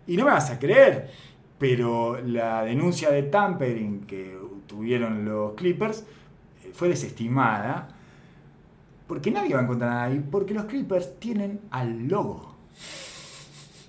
[0.07, 1.09] y no me vas a creer,
[1.57, 6.05] pero la denuncia de tampering que tuvieron los Clippers
[6.63, 7.96] eh, fue desestimada
[9.07, 12.55] porque nadie va a encontrar nada ahí, porque los Clippers tienen al logo.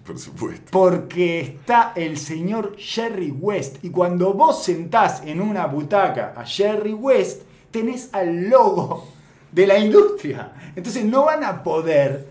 [0.07, 0.71] Por supuesto.
[0.71, 3.85] Porque está el señor Jerry West.
[3.85, 9.07] Y cuando vos sentás en una butaca a Jerry West, tenés al logo
[9.53, 10.53] de la industria.
[10.75, 12.27] Entonces no van a poder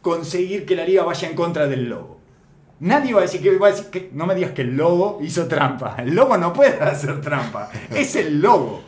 [0.00, 2.18] conseguir que la liga vaya en contra del logo.
[2.80, 5.18] Nadie va a decir que, va a decir que no me digas que el logo
[5.20, 5.96] hizo trampa.
[5.98, 7.70] El logo no puede hacer trampa.
[7.90, 8.82] Es el logo.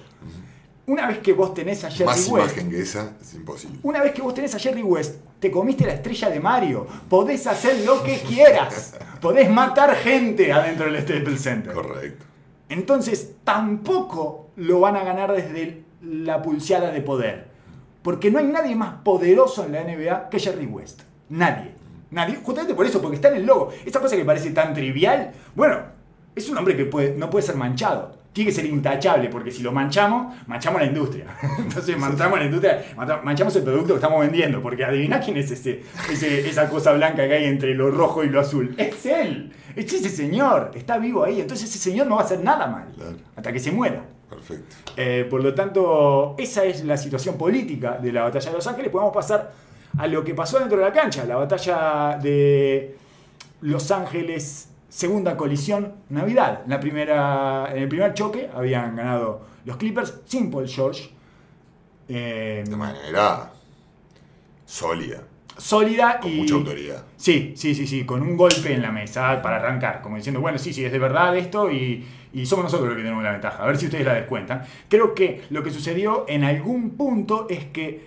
[0.90, 3.78] Una vez que vos tenés a Jerry Más West, imagen que esa es imposible.
[3.84, 6.84] una vez que vos tenés a Jerry West, te comiste la estrella de Mario.
[7.08, 8.96] Podés hacer lo que quieras.
[9.20, 11.72] Podés matar gente adentro del Staples Center.
[11.72, 12.24] Correcto.
[12.68, 17.46] Entonces, tampoco lo van a ganar desde la pulseada de poder.
[18.02, 21.02] Porque no hay nadie más poderoso en la NBA que Jerry West.
[21.28, 21.70] Nadie.
[22.10, 22.36] Nadie.
[22.42, 23.70] Justamente por eso, porque está en el logo.
[23.86, 25.82] Esa cosa que parece tan trivial, bueno,
[26.34, 28.18] es un hombre que puede- no puede ser manchado.
[28.32, 31.24] Tiene que ser intachable, porque si lo manchamos, manchamos la industria.
[31.58, 35.50] Entonces manchamos la industria, mancha- manchamos el producto que estamos vendiendo, porque adivina quién es
[35.50, 38.72] ese, ese- esa cosa blanca que hay entre lo rojo y lo azul.
[38.78, 41.40] Es él, es ese señor, está vivo ahí.
[41.40, 43.16] Entonces ese señor no va a hacer nada mal, Claro.
[43.34, 44.04] hasta que se muera.
[44.28, 44.76] Perfecto.
[44.96, 48.92] Eh, por lo tanto, esa es la situación política de la batalla de Los Ángeles.
[48.92, 49.50] Podemos pasar
[49.98, 52.94] a lo que pasó dentro de la cancha, la batalla de
[53.62, 56.62] Los Ángeles, segunda colisión, Navidad.
[56.64, 61.10] En, la primera, en el primer choque habían ganado los Clippers sin Paul George.
[62.08, 63.52] Eh, De manera
[64.66, 65.22] sólida,
[65.56, 67.04] sólida con y mucha autoridad.
[67.16, 70.58] Sí, sí, sí, sí, con un golpe en la mesa para arrancar, como diciendo, bueno,
[70.58, 73.62] sí, sí, es de verdad esto y, y somos nosotros los que tenemos la ventaja,
[73.62, 74.64] a ver si ustedes la descuentan.
[74.88, 78.04] Creo que lo que sucedió en algún punto es que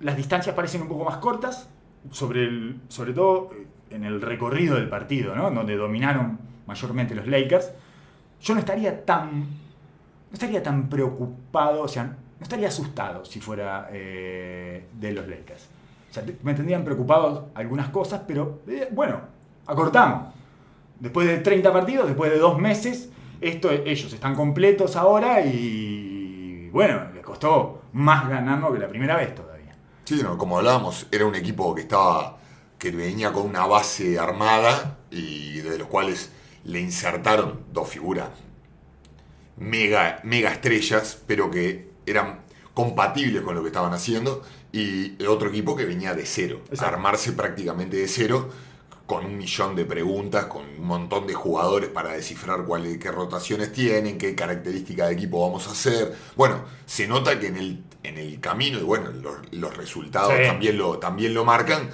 [0.00, 1.68] las distancias parecen un poco más cortas,
[2.12, 3.50] sobre, el, sobre todo
[3.90, 5.50] en el recorrido del partido, ¿no?
[5.50, 7.72] Donde dominaron mayormente los Lakers.
[8.40, 13.88] Yo no estaría tan, no estaría tan preocupado, o sea, no estaría asustado si fuera
[13.90, 15.68] eh, de los Lakers.
[16.10, 19.20] O sea, me tendrían preocupados algunas cosas, pero eh, bueno,
[19.66, 20.34] acortamos.
[21.00, 27.02] Después de 30 partidos, después de dos meses, esto, ellos están completos ahora y bueno,
[27.14, 29.76] les costó más ganarnos que la primera vez todavía.
[30.04, 32.37] Sí, no, como hablábamos, era un equipo que estaba
[32.78, 36.30] que venía con una base armada y de los cuales
[36.64, 38.28] le insertaron dos figuras
[39.56, 42.40] mega, mega estrellas, pero que eran
[42.74, 47.32] compatibles con lo que estaban haciendo, y el otro equipo que venía de cero, armarse
[47.32, 48.50] prácticamente de cero,
[49.06, 53.72] con un millón de preguntas, con un montón de jugadores para descifrar cuáles, qué rotaciones
[53.72, 56.14] tienen, qué característica de equipo vamos a hacer.
[56.36, 60.42] Bueno, se nota que en el, en el camino, y bueno, los, los resultados Sí.
[60.46, 61.88] también, lo, también lo marcan,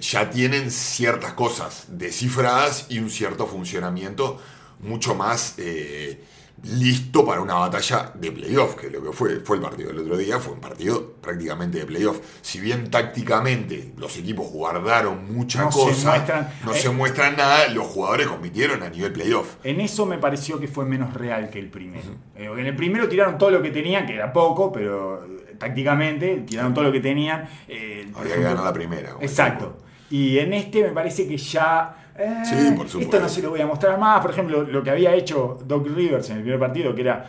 [0.00, 4.38] ya tienen ciertas cosas descifradas y un cierto funcionamiento
[4.80, 6.20] mucho más eh,
[6.62, 10.16] listo para una batalla de playoff, que lo que fue, fue el partido del otro
[10.18, 12.18] día, fue un partido prácticamente de playoff.
[12.42, 17.36] Si bien tácticamente los equipos guardaron mucha No se cosa, muestran- no eh, se muestran
[17.36, 19.56] nada, los jugadores compitieron a nivel playoff.
[19.64, 22.02] En eso me pareció que fue menos real que el primero.
[22.36, 26.38] Eh, en el primero tiraron todo lo que tenían, que era poco, pero eh, tácticamente
[26.46, 27.44] tiraron todo lo que tenían.
[27.68, 29.10] eh, por Había que ganar la primera.
[29.20, 29.76] Exacto.
[30.10, 31.94] Y en este me parece que ya.
[32.18, 32.98] eh, Sí, por supuesto.
[32.98, 34.20] Esto no se lo voy a mostrar más.
[34.20, 37.26] Por ejemplo, lo que había hecho Doc Rivers en el primer partido, que era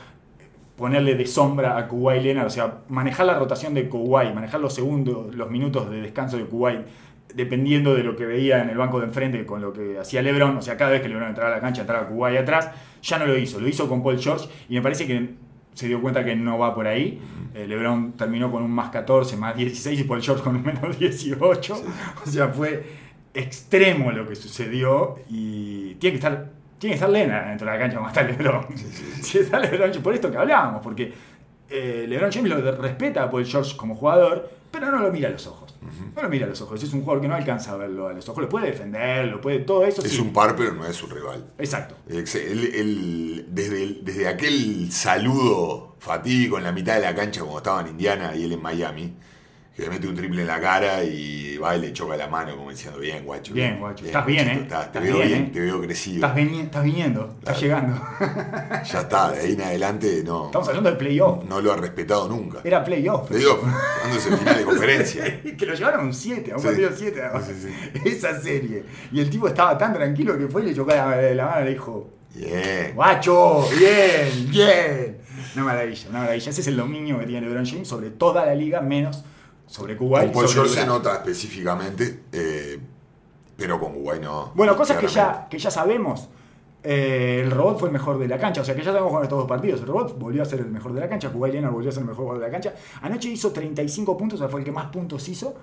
[0.76, 4.74] ponerle de sombra a Kuwait Leonard, o sea, manejar la rotación de Kuwait, manejar los
[4.74, 6.80] segundos, los minutos de descanso de Kuwait,
[7.36, 10.58] dependiendo de lo que veía en el banco de enfrente con lo que hacía LeBron,
[10.58, 12.72] o sea, cada vez que LeBron entraba a la cancha, entraba Kuwait atrás,
[13.04, 15.30] ya no lo hizo, lo hizo con Paul George y me parece que
[15.74, 17.22] se dio cuenta que no va por ahí.
[17.54, 20.98] Eh, LeBron terminó con un más 14, más 16 y Paul George con un menos
[20.98, 21.84] 18.
[22.26, 22.84] O sea, fue
[23.34, 27.80] extremo lo que sucedió y tiene que estar, tiene que estar Lena dentro de la
[27.80, 28.68] cancha como está LeBron.
[29.22, 31.14] Si está LeBron, por esto que hablábamos, porque
[31.70, 35.32] eh, LeBron James lo respeta a Paul George como jugador, pero no lo mira a
[35.32, 35.61] los ojos.
[36.16, 36.82] No lo mira a los ojos.
[36.84, 38.44] Es un jugador que no alcanza a verlo a los ojos.
[38.44, 40.04] Lo puede defender, lo puede todo eso.
[40.04, 40.20] Es sí.
[40.22, 41.52] un par, pero no es un rival.
[41.58, 41.96] Exacto.
[42.08, 47.82] Él- desde, el- desde aquel saludo fatídico en la mitad de la cancha cuando estaba
[47.82, 49.16] en Indiana y él en Miami,
[49.82, 52.56] que le mete un triple en la cara y va y le choca la mano
[52.56, 53.54] como diciendo, bien, guacho.
[53.54, 54.06] Bien, guacho.
[54.06, 54.64] Estás bien, guachito, ¿eh?
[54.64, 55.50] estás- te Estás veo bien, bien, ¿eh?
[55.54, 56.26] te veo crecido.
[56.28, 58.02] Estás, estás viniendo, estás llegando.
[58.84, 61.44] Ya está, de ahí en adelante no, Estamos hablando del playoff.
[61.46, 62.60] no lo ha respetado nunca.
[62.64, 63.30] Era playoff.
[63.32, 63.60] Digo,
[64.04, 65.42] dándose el final de conferencia.
[65.58, 67.46] que lo llevaron un 7, a un partido 7 además.
[67.48, 67.54] Sí,
[67.94, 68.84] sí, Esa serie.
[69.12, 71.64] Y el tipo estaba tan tranquilo que fue y le chocó la, la mano y
[71.66, 72.94] le dijo, Bien.
[72.96, 75.18] guacho, bien, bien.
[75.56, 76.50] Una maravilla, una maravilla.
[76.50, 79.24] Ese es el dominio que tiene LeBron James sobre toda la liga, menos
[79.72, 80.26] sobre Kuwait.
[80.26, 82.80] Con Paul George se nota específicamente, eh,
[83.56, 84.52] pero con Uruguay no.
[84.54, 86.30] Bueno, cosas que ya, que ya sabemos.
[86.84, 89.22] Eh, el robot fue el mejor de la cancha, o sea que ya sabemos con
[89.24, 89.82] estos dos partidos.
[89.82, 92.02] El robot volvió a ser el mejor de la cancha, Kuwait Leonard volvió a ser
[92.02, 92.74] el mejor jugador de la cancha.
[93.02, 95.54] Anoche hizo 35 puntos, o sea, fue el que más puntos hizo.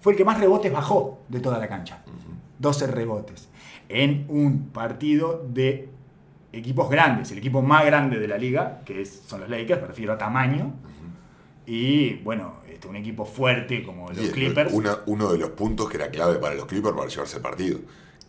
[0.00, 2.04] Fue el que más rebotes bajó de toda la cancha.
[2.58, 3.48] 12 rebotes.
[3.88, 5.88] En un partido de
[6.52, 9.88] equipos grandes, el equipo más grande de la liga, que es- son los Lakers, me
[9.88, 10.74] refiero a tamaño.
[11.70, 14.72] Y bueno, este, un equipo fuerte como los Y Clippers.
[14.72, 17.78] una- uno de los puntos que era clave para los Clippers para llevarse el partido.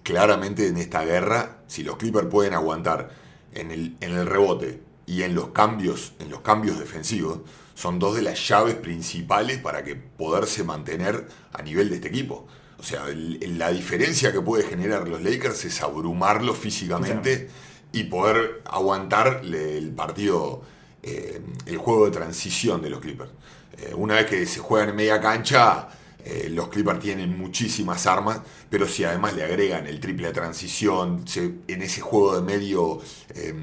[0.04, 3.12] Claramente en esta guerra, si los Clippers pueden aguantar
[3.54, 7.40] en el, en el rebote y en los cambios, en los cambios defensivos,
[7.76, 12.46] son dos de las llaves principales para que poderse mantener a nivel de este equipo.
[12.78, 17.48] O sea, el- la diferencia que puede generar los Lakers es abrumarlos físicamente
[17.94, 20.62] y poder aguantar el partido,
[21.04, 23.32] eh, el juego de transición de los Clippers.
[23.78, 25.88] Eh, una vez que se juegan en media cancha,
[26.24, 31.26] eh, los Clippers tienen muchísimas armas, pero si además le agregan el triple de transición,
[31.28, 33.00] se- en ese juego de medio
[33.34, 33.54] eh,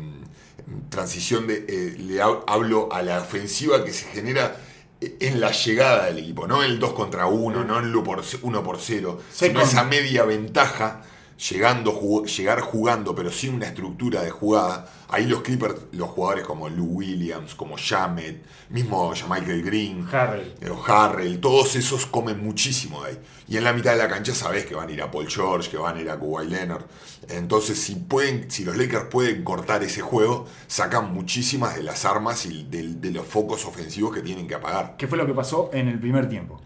[0.89, 4.57] transición, de, eh, le hab- hablo a la ofensiva que se genera
[5.01, 8.63] en la llegada del equipo, no el 2 contra 1, no el 1 por 1
[8.65, 11.03] por 0, sino esa media ventaja,
[11.37, 14.89] llegando, jug- llegar jugando, pero sin una estructura de jugada.
[15.09, 20.55] Ahí los Clippers, los jugadores como Lou Williams, como Jamet, mismo Michael Green, Harrell.
[20.61, 23.19] eh, Harrell, todos esos comen muchísimo de ahí.
[23.49, 25.71] Y en la mitad de la cancha sabes que van a ir a Paul George,
[25.71, 26.85] que van a ir a Kawhi Leonard.
[27.29, 32.47] Entonces, si pueden, si los Lakers pueden cortar ese juego, sacan muchísimas de las armas
[32.47, 34.97] y de, de los focos ofensivos que tienen que apagar.
[34.97, 36.61] ¿Qué fue lo que pasó en el primer tiempo?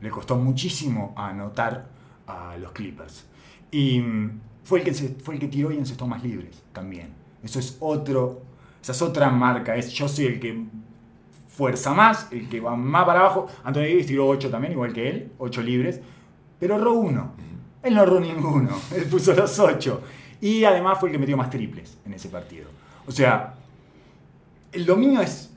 [0.00, 1.88] Le costó muchísimo anotar
[2.26, 3.24] a los Clippers.
[3.70, 7.08] Y mm, fue el que, se- fue el que tiró y encestó más libres también.
[7.42, 8.42] Eso es otro,
[8.82, 9.76] esa es otra marca.
[9.76, 10.64] Es yo soy el que
[11.48, 13.46] fuerza más, el que va más para abajo.
[13.64, 16.00] Anthony Davis tiró 8 también, igual que él, 8 libres.
[16.58, 17.32] Pero erró uno.
[17.82, 18.70] Él no erró ninguno.
[18.96, 20.00] Él puso los 8.
[20.40, 22.68] Y además fue el que metió más triples en ese partido.
[23.06, 23.54] O sea,
[24.72, 25.52] el dominio es.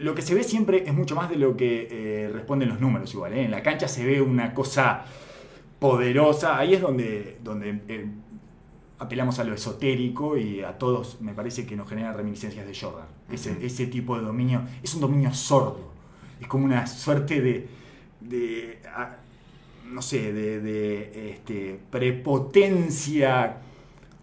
[0.00, 3.12] Lo que se ve siempre es mucho más de lo que eh, responden los números,
[3.12, 3.34] igual.
[3.34, 3.44] ¿eh?
[3.44, 5.04] En la cancha se ve una cosa
[5.84, 6.56] poderosa.
[6.56, 8.06] Ahí es donde, donde eh,
[8.98, 13.06] apelamos a lo esotérico y a todos me parece que nos genera reminiscencias de Jordan.
[13.30, 15.92] Ese, ese tipo de dominio es un dominio sordo.
[16.40, 17.68] Es como una suerte de.
[18.22, 18.78] de
[19.92, 23.58] no sé, de, de, este, prepotencia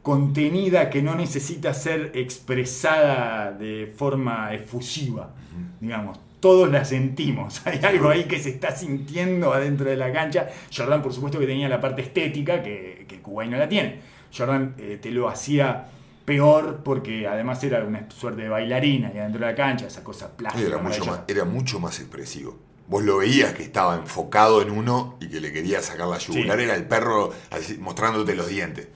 [0.02, 5.36] contenida que no necesita ser expresada de forma efusiva,
[5.80, 6.20] digamos.
[6.42, 7.62] Todos la sentimos.
[7.66, 10.50] Hay algo ahí que se está sintiendo adentro de la cancha.
[10.76, 14.00] Jordan, por supuesto, que tenía la parte estética que, que Kuwait no la tiene.
[14.36, 15.88] Jordan eh, te lo hacía
[16.26, 20.36] peor porque además era una suerte de bailarina y adentro de la cancha, esa cosa
[20.36, 20.68] plástica.
[20.68, 22.58] Era mucho, más, era mucho más expresivo.
[22.88, 26.58] Vos lo veías que estaba enfocado en uno y que le quería sacar la yugular.
[26.58, 26.64] Sí.
[26.64, 28.88] Era el perro así, mostrándote los dientes.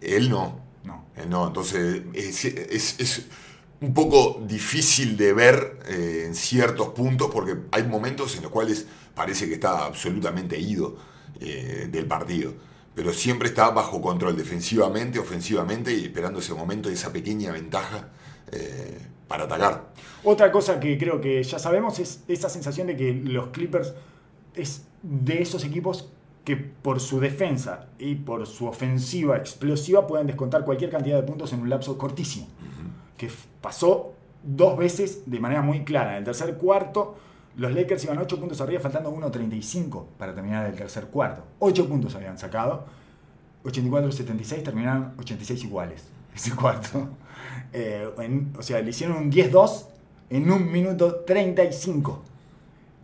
[0.00, 0.60] Él no.
[0.84, 1.06] No.
[1.16, 1.46] Él no.
[1.48, 3.26] Entonces es, es- es
[3.82, 8.86] un poco difícil de ver eh, en ciertos puntos porque hay momentos en los cuales
[9.14, 10.96] parece que está absolutamente ido
[11.40, 12.54] eh, del partido.
[12.94, 18.10] Pero siempre está bajo control defensivamente, ofensivamente y esperando ese momento y esa pequeña ventaja
[18.52, 19.92] eh, para atacar.
[20.22, 23.94] Otra cosa que creo que ya sabemos es esa sensación de que los Clippers
[24.54, 26.08] es de esos equipos
[26.44, 31.52] que por su defensa y por su ofensiva explosiva pueden descontar cualquier cantidad de puntos
[31.52, 32.46] en un lapso cortísimo.
[33.16, 36.12] Que pasó dos veces de manera muy clara.
[36.12, 37.16] En el tercer cuarto,
[37.56, 41.44] los Lakers iban 8 puntos arriba, faltando 1.35 para terminar el tercer cuarto.
[41.60, 42.86] 8 puntos habían sacado.
[43.64, 46.04] 84-76 terminaron 86 iguales.
[46.34, 47.08] Ese cuarto.
[47.74, 49.86] Eh, en- o sea, le hicieron un 10-2
[50.30, 52.22] en un minuto 35.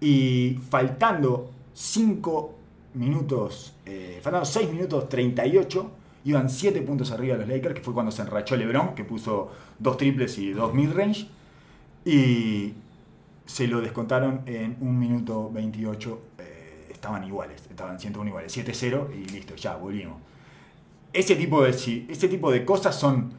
[0.01, 2.55] Y faltando 5
[2.95, 5.91] minutos, eh, faltando 6 minutos 38,
[6.29, 9.51] iban 7 puntos arriba de los Lakers, que fue cuando se enrachó LeBron, que puso
[9.79, 11.29] dos triples y dos midrange.
[12.05, 12.75] Y
[13.47, 16.21] se lo descontaron en un minuto 28.
[16.39, 20.19] eh, estaban iguales, estaban 101 iguales, 7-0 y listo, ya volvimos.
[21.13, 23.33] Ese tipo de, ese tipo de cosas son,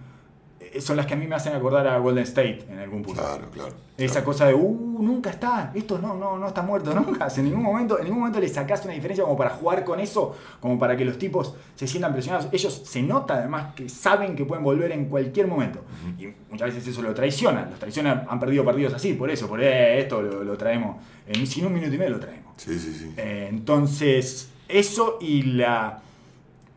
[0.79, 3.21] son las que a mí me hacen acordar a Golden State en algún punto.
[3.21, 3.73] Claro, claro.
[3.97, 4.25] Esa claro.
[4.25, 7.27] cosa de, uh, nunca está, esto no, no, no está muerto, nunca.
[7.35, 10.35] En ningún momento, en ningún momento le sacás una diferencia como para jugar con eso,
[10.59, 12.47] como para que los tipos se sientan presionados.
[12.51, 15.81] Ellos se nota además que saben que pueden volver en cualquier momento.
[16.17, 17.69] Y muchas veces eso lo traicionan.
[17.69, 20.97] Los traicionan, han perdido partidos así, por eso, por eh, esto lo, lo traemos.
[21.27, 22.53] En, sin un minuto y medio lo traemos.
[22.57, 23.13] Sí, sí, sí.
[23.17, 26.01] Eh, entonces, eso y la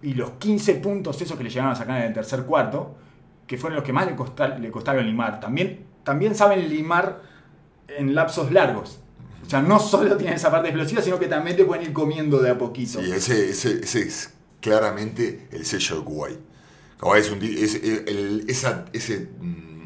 [0.02, 2.96] y los 15 puntos esos que le llegaron a sacar en el tercer cuarto,
[3.52, 5.38] que fueron los que más le, costa- le costaron limar.
[5.38, 7.20] También, también saben limar
[7.86, 8.98] en lapsos largos.
[9.46, 12.40] O sea, no solo tienen esa parte explosiva, sino que también te pueden ir comiendo
[12.40, 13.02] de a poquito.
[13.02, 14.32] Sí, ese, ese, ese es
[14.62, 16.38] claramente el sello de Kuwait.
[16.98, 19.82] Kawhi es un es- el- esa, ese, mm,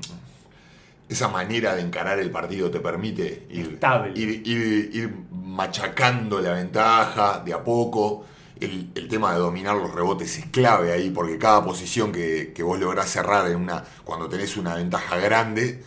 [1.08, 3.78] esa manera de encarar el partido te permite ir,
[4.14, 8.26] ir, ir- ir machacando la ventaja de a poco
[8.60, 12.62] el, el tema de dominar los rebotes es clave ahí, porque cada posición que, que
[12.62, 15.82] vos lográs cerrar en una, cuando tenés una ventaja grande,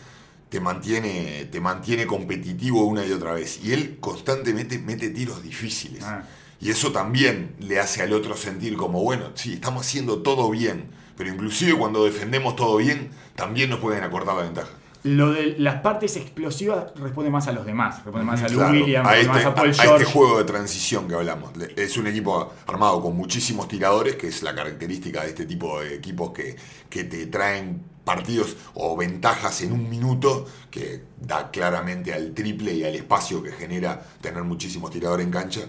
[0.50, 3.60] te mantiene, te mantiene competitivo una y otra vez.
[3.64, 6.02] Y él constantemente mete tiros difíciles.
[6.04, 6.24] Ah.
[6.60, 10.90] Y eso también le hace al otro sentir como, bueno, sí, estamos haciendo todo bien.
[11.16, 14.70] Pero inclusive cuando defendemos todo bien, también nos pueden acortar la ventaja.
[15.02, 18.04] Lo de las partes explosivas responde más a los demás.
[18.04, 20.02] Responde más a Lou Claro, Williams, a, este, más a Paul a- a George.
[20.02, 21.50] este juego de transición que hablamos.
[21.76, 25.94] Es un equipo armado con muchísimos tiradores, que es la característica de este tipo de
[25.94, 26.56] equipos que,
[26.90, 32.84] que te traen partidos o ventajas en un minuto, que da claramente al triple y
[32.84, 35.60] al espacio que genera tener muchísimos tiradores en cancha.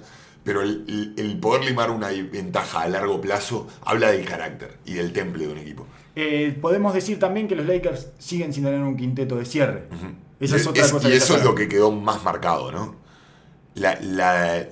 [0.43, 5.13] Pero el- el poder limar una ventaja a largo plazo habla del carácter y del
[5.13, 5.85] temple de un equipo.
[6.15, 9.87] Eh, podemos decir también que los Lakers siguen sin tener un quinteto de cierre.
[10.39, 12.95] Esa es otra cosa y que eso es lo que quedó más marcado, ¿no?
[13.75, 14.67] La, la-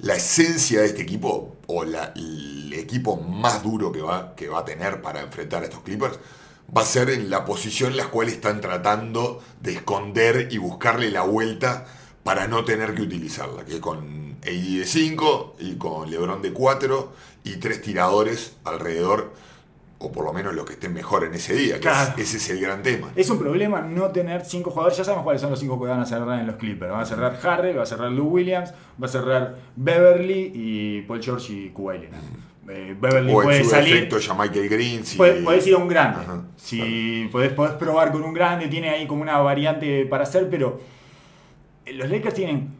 [0.00, 4.60] la esencia de este equipo, o la- el equipo más duro que va, que va
[4.60, 6.18] a tener para enfrentar a estos Clippers,
[6.76, 11.10] va a ser en la posición en la cual están tratando de esconder y buscarle
[11.10, 11.86] la vuelta
[12.24, 16.52] para no tener que utilizarla, que es con AD de 5 y con LeBron de
[16.52, 17.12] 4
[17.44, 19.32] y tres tiradores alrededor,
[20.04, 22.50] o por lo menos los que estén mejor en ese día, que es- ese es
[22.50, 23.10] el gran tema.
[23.16, 24.98] Es un problema no tener cinco jugadores.
[24.98, 26.90] Ya sabemos cuáles son los cinco que van a cerrar en los Clippers.
[26.92, 31.22] Van a cerrar Harry, va a cerrar Lou Williams, va a cerrar Beverly y Paul
[31.22, 32.22] George y Leonard.
[32.68, 33.92] Eh, Beverly O en puede su salir.
[33.94, 35.04] defecto ya Michael Green.
[35.04, 36.20] si- Puedes, podés ir a un grande.
[36.20, 40.48] Ajá, si podés, podés probar con un grande, tiene ahí como una variante para hacer,
[40.50, 40.80] pero
[41.86, 42.74] eh, los Lakers tienen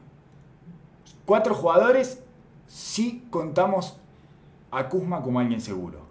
[1.25, 2.21] cuatro jugadores
[2.67, 3.99] si contamos
[4.71, 6.04] a Kuzma como alguien seguro.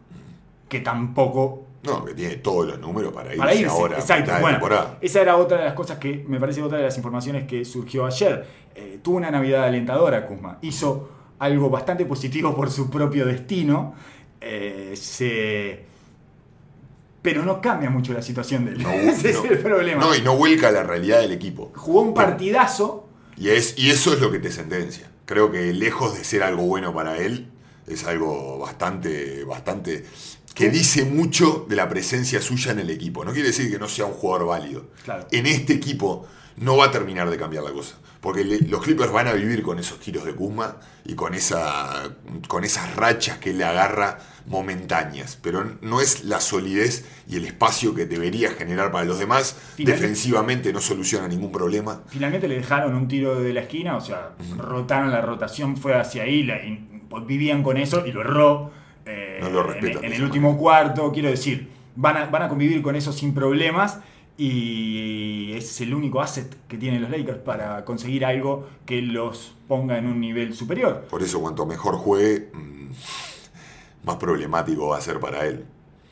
[0.74, 3.68] Que tampoco No, que tiene todos los números para irse, para irse.
[3.68, 4.32] ahora Exacto.
[4.42, 4.98] Bueno, temporada.
[5.02, 8.06] esa era otra de las cosas que me parece otra de las informaciones que surgió
[8.08, 8.44] ayer.
[8.74, 10.58] Eh, tuvo una Navidad alentadora, Kuzma.
[10.62, 13.94] Hizo algo bastante positivo por su propio destino.
[14.42, 15.86] Eh, se...
[17.22, 18.78] Pero no cambia mucho la situación de él.
[18.84, 19.44] No, Ese no.
[19.44, 20.02] es el problema.
[20.04, 21.72] No, y no vuelca la realidad del equipo.
[21.76, 23.08] Jugó un partidazo.
[23.38, 25.10] Y, es, y eso es lo que te sentencia.
[25.26, 27.50] Creo que lejos de ser algo bueno para él,
[27.88, 30.04] es algo bastante, bastante
[30.54, 33.26] que dice mucho de la presencia suya en el equipo.
[33.26, 34.86] No quiere decir que no sea un jugador válido.
[35.04, 35.28] Claro.
[35.32, 36.28] En este equipo
[36.58, 37.96] no va a terminar de cambiar la cosa.
[38.22, 42.04] Porque le- los Clippers van a vivir con esos tiros de Kuzma y con, esa,
[42.48, 45.38] con esas rachas que le agarra momentáneas.
[45.42, 49.56] Pero no es la solidez y el espacio que debería generar para los demás.
[49.76, 52.04] Finalmente- Defensivamente no soluciona ningún problema.
[52.08, 56.24] Finalmente le dejaron un tiro de la esquina, o sea, rotaron la rotación, fue hacia
[56.24, 56.88] ahí, la- y
[57.28, 58.72] vivían con eso y lo erró.
[59.06, 62.50] Eh, No lo en- respetan en, el último cuarto, quiero decir, van a, van a
[62.50, 64.00] convivir con eso sin problemas
[64.38, 69.98] y es el único asset que tienen los Lakers para conseguir algo que los ponga
[69.98, 71.06] en un nivel superior.
[71.10, 72.88] Por eso, cuanto mejor juegue, mm,
[74.06, 75.66] más problemático va a ser para él.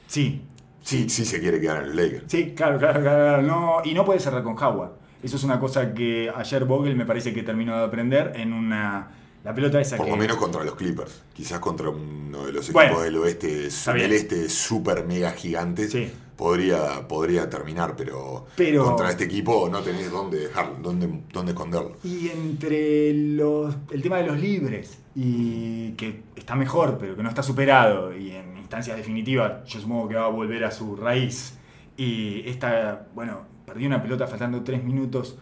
[0.07, 0.41] Sí,
[0.83, 2.23] Si sí, se quiere quedar en el Lakers.
[2.27, 3.19] Sí, claro, claro, claro.
[3.23, 4.91] claro, No, y no puede cerrar con Howard.
[5.23, 9.09] Eso es una cosa que ayer Vogel me parece que terminó de aprender en una...
[9.43, 10.11] La pelota esa Por que...
[10.11, 11.21] lo menos contra los Clippers.
[11.33, 15.91] Quizás contra uno de los equipos Bueno, del oeste, del este super mega gigantes.
[15.91, 16.11] Sí.
[16.35, 21.97] Podría, podría terminar, pero, Pero- contra este equipo no tenés dónde dejarlo, dónde, dónde esconderlo.
[22.03, 27.29] Y entre los, el tema de los libres, y que está mejor, pero que no
[27.29, 31.59] está superado, y en instancias definitivas yo supongo que va a volver a su raíz,
[31.95, 35.37] y esta, bueno, perdió una pelota faltando tres minutos,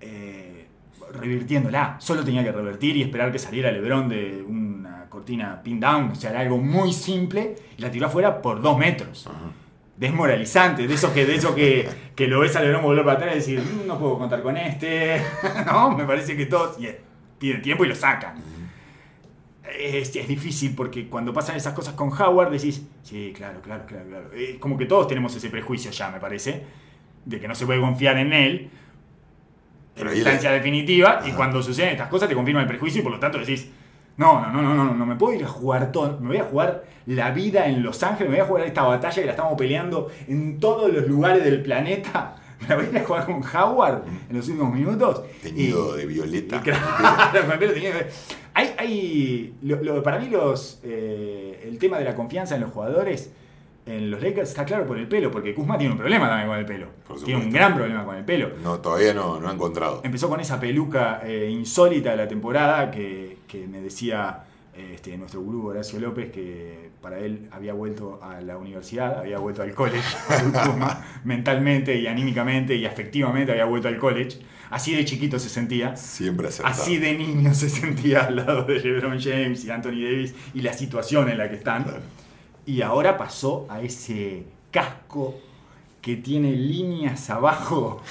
[0.00, 0.47] eh,
[1.12, 6.10] revirtiéndola, solo tenía que revertir y esperar que saliera Lebron de una cortina pin down,
[6.10, 9.28] o sea, era algo muy simple, y la tiró afuera por dos metros
[9.96, 13.34] desmoralizante, de eso que, de eso que, que lo ves a Lebron volver para atrás
[13.34, 15.20] y decir, "Mm, no puedo contar con este,
[15.66, 17.00] no, me parece que todos, y eh,
[17.38, 18.34] piden tiempo y lo sacan.
[19.78, 24.04] Es, es difícil porque cuando pasan esas cosas con Howard decís, sí, claro, claro, claro,
[24.08, 24.32] claro.
[24.32, 26.62] Es como que todos tenemos ese prejuicio ya, me parece,
[27.24, 28.70] de que no se puede confiar en él
[30.06, 33.12] Ahí instancia la- definitiva, y cuando suceden estas cosas te confirma el prejuicio y por
[33.12, 33.68] lo tanto decís,
[34.16, 36.36] no, no, no, no, no, no, no me puedo ir a jugar todo, me voy
[36.38, 39.30] a jugar la vida en Los Ángeles, me voy a jugar esta batalla que la
[39.32, 43.26] estamos peleando en todos los lugares del planeta, me la voy a ir a jugar
[43.26, 45.22] con Howard en los últimos minutos.
[45.42, 46.56] Teñido Y- de violeta.
[46.56, 48.06] y claro, con el pelo teñido de-
[48.54, 52.72] hay, hay lo- lo- para mí los, eh, el tema de la confianza en los
[52.72, 53.30] jugadores
[53.88, 56.58] en los Lakers está claro por el pelo, porque Kuzma tiene un problema también con
[56.58, 56.86] el pelo.
[57.24, 58.50] Tiene un gran problema con el pelo.
[58.62, 60.02] No, todavía no, no ha encontrado.
[60.04, 64.44] Empezó con esa peluca eh, insólita de la temporada que, que me decía
[64.76, 69.38] eh, este, nuestro gurú Horacio López que para él había vuelto a la universidad, había
[69.38, 70.06] vuelto al college,
[70.64, 74.38] Kuzma, mentalmente y anímicamente y afectivamente había vuelto al college.
[74.70, 75.96] Así de chiquito se sentía.
[75.96, 76.74] Siempre acertado.
[76.74, 80.74] Así de niño se sentía al lado de LeBron James y Anthony Davis y la
[80.74, 81.84] situación en la que están.
[81.84, 82.00] Claro.
[82.68, 85.34] Y ahora pasó a ese casco
[86.02, 88.02] que tiene líneas abajo,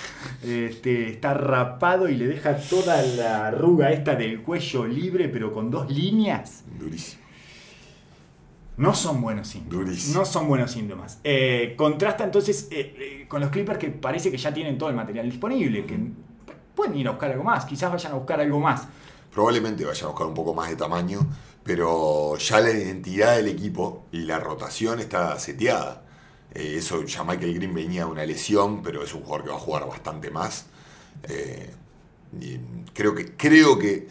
[0.43, 5.69] este, está rapado y le deja toda la arruga esta del cuello libre, pero con
[5.69, 6.63] dos líneas.
[6.79, 7.21] Durísimo.
[8.77, 9.85] No son buenos síntomas.
[9.85, 10.19] Durísimo.
[10.19, 11.19] No son buenos síntomas.
[11.23, 14.95] Eh, contrasta entonces eh, eh, con los Clippers que parece que ya tienen todo el
[14.95, 15.99] material disponible, que
[16.73, 18.87] pueden ir a buscar algo más, quizás vayan a buscar algo más.
[19.31, 21.19] Probablemente vayan a buscar un poco más de tamaño,
[21.67, 26.05] pero ya la identidad del equipo y la rotación está seteada.
[26.55, 29.57] Eh, eso ya Michael Green venía de una lesión, pero es un jugador que va
[29.57, 30.67] a jugar bastante más.
[31.29, 31.73] Eh,
[32.93, 34.07] creo que creo que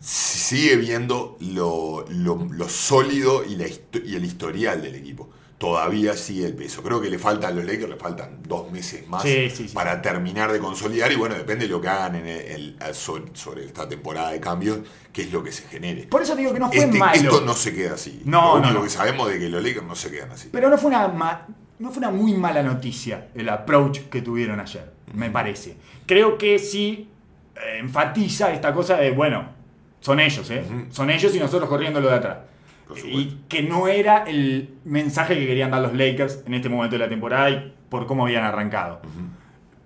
[0.00, 5.30] sigue viendo lo, lo- lo sólido y, la y el historial del equipo.
[5.60, 6.82] Todavía sigue el peso.
[6.82, 9.74] Creo que le faltan a los Lakers, le faltan dos meses más Sí, sí, sí.
[9.74, 11.12] para terminar de consolidar.
[11.12, 14.40] Y bueno, depende de lo que hagan en el- el- sobre, sobre esta temporada de
[14.40, 14.78] cambios,
[15.12, 16.04] qué es lo que se genere.
[16.06, 17.12] Por eso digo que no fue Este- malo.
[17.14, 18.22] esto no se queda así.
[18.24, 18.82] No, lo no, único no.
[18.84, 20.48] que sabemos de que los Lakers no se quedan así.
[20.50, 21.46] Pero no fue una ma-
[21.78, 25.76] no fue una muy mala noticia el approach que tuvieron ayer, me parece.
[26.06, 27.06] Creo que sí
[27.56, 29.46] eh, enfatiza esta cosa de, bueno,
[30.00, 30.64] son ellos, ¿eh?
[30.90, 32.38] Son ellos y nosotros corriendo lo de atrás.
[33.04, 37.00] Y que no era el mensaje que querían dar los Lakers en este momento de
[37.00, 39.00] la temporada y por cómo habían arrancado.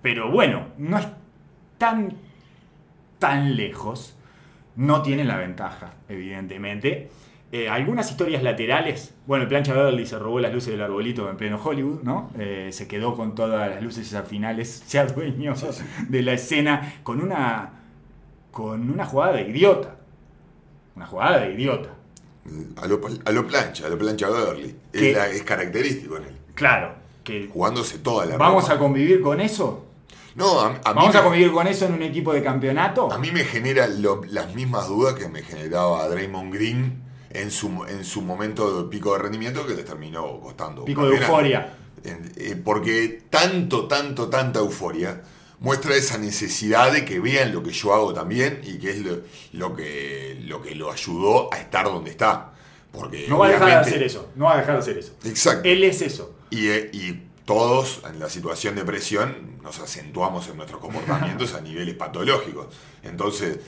[0.01, 1.07] Pero bueno, no es
[1.77, 2.13] tan,
[3.19, 4.17] tan lejos.
[4.75, 7.09] No tienen la ventaja, evidentemente.
[7.51, 9.15] Eh, algunas historias laterales.
[9.25, 12.29] Bueno, el plancha Beverly se robó las luces del arbolito en pleno Hollywood, ¿no?
[12.37, 15.53] Eh, se quedó con todas las luces esas finales, se adueñó
[16.09, 17.71] de la escena con una,
[18.51, 19.95] con una jugada de idiota.
[20.97, 21.94] Una jugada de idiota.
[22.81, 24.75] A lo, a lo plancha, a lo plancha Beverly.
[24.93, 26.35] Es, la- es característico en él.
[26.53, 26.93] Claro,
[27.23, 29.85] que Jugándose toda la vamos a convivir con eso.
[30.35, 33.11] No, a, a mí Vamos me- a convivir con eso en un equipo de campeonato.
[33.11, 37.83] A mí me genera lo- las mismas dudas que me generaba Draymond Green en su,
[37.87, 40.85] en su momento de pico de rendimiento que le terminó costando.
[40.85, 41.73] Pico de euforia.
[42.03, 45.21] Eh, porque tanto, tanto, tanta euforia
[45.59, 49.21] muestra esa necesidad de que vean lo que yo hago también y que es lo,
[49.53, 52.51] lo que, lo que lo ayudó a estar donde está.
[52.91, 54.29] Porque No va a dejar de hacer eso.
[54.35, 55.13] No va a dejar de hacer eso.
[55.25, 55.67] Exacto.
[55.67, 56.33] Él es eso.
[56.49, 61.61] Y, eh, y todos en la situación de presión nos acentuamos en nuestros comportamientos a
[61.61, 62.67] niveles patológicos.
[63.03, 63.59] Entonces,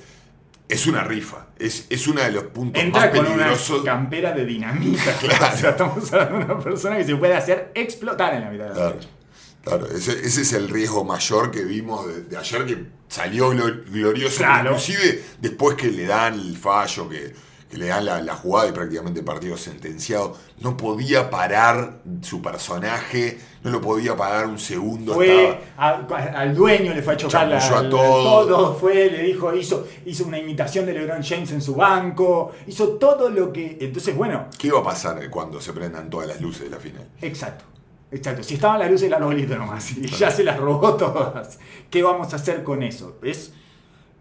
[0.70, 1.48] es una rifa.
[1.60, 3.82] Es, es uno de los puntos Entra más con peligrosos.
[3.82, 5.14] una campera de dinamita.
[5.20, 5.46] Claro.
[5.54, 8.64] O sea, estamos hablando de una persona que se puede hacer explotar en la mitad
[8.66, 9.00] de la Claro.
[9.64, 13.84] Claro, ese, ese es el riesgo mayor que vimos de, de ayer que salió glo-
[13.92, 14.72] glorioso, Claro.
[14.72, 17.34] inclusive después que le dan el fallo, que,
[17.70, 22.42] que le dan la, la jugada y prácticamente el partido sentenciado, no podía parar su
[22.42, 25.14] personaje, no lo podía parar un segundo.
[25.16, 28.46] Fue estaba- a- al dueño, le fue a chocar la, a todo.
[28.48, 32.90] todo, fue, le dijo, hizo, hizo una imitación de LeBron James en su banco, hizo
[32.98, 33.78] todo lo que.
[33.82, 37.08] Entonces, bueno, ¿Qué iba a pasar cuando se prendan todas las luces de la final?
[37.22, 37.66] Exacto.
[38.12, 38.44] Exacto.
[38.44, 42.34] Si estaban las luces del arbolito nomás y ya se las robó todas, ¿qué vamos
[42.34, 43.18] a hacer con eso?
[43.22, 43.54] Es,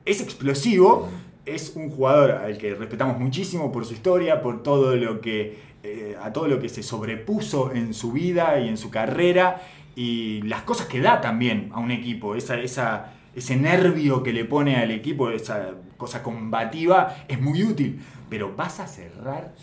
[0.04, 1.08] es explosivo,
[1.44, 6.16] es un jugador al que respetamos muchísimo por su historia, por todo lo que eh,
[6.20, 9.62] a todo lo que se sobrepuso en su vida y en su carrera
[9.94, 14.44] y las cosas que da también a un equipo, esa, esa, ese nervio que le
[14.44, 18.00] pone al equipo, esa cosa combativa, es muy útil.
[18.28, 19.54] Pero vas a cerrar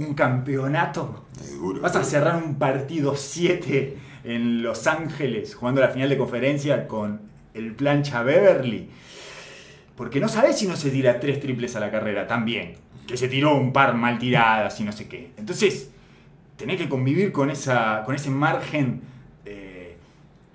[0.00, 1.80] un campeonato Es duro.
[1.80, 7.20] Vas a cerrar un partido 7 en Los Ángeles jugando la final de conferencia con
[7.54, 8.88] el plancha Beverly.
[9.96, 12.74] Porque no sabes si no se tira tres triples a la carrera también.
[13.06, 15.32] Que se tiró un par mal tiradas y no sé qué.
[15.36, 15.90] Entonces,
[16.56, 19.02] tenés que convivir con, esa, con ese margen.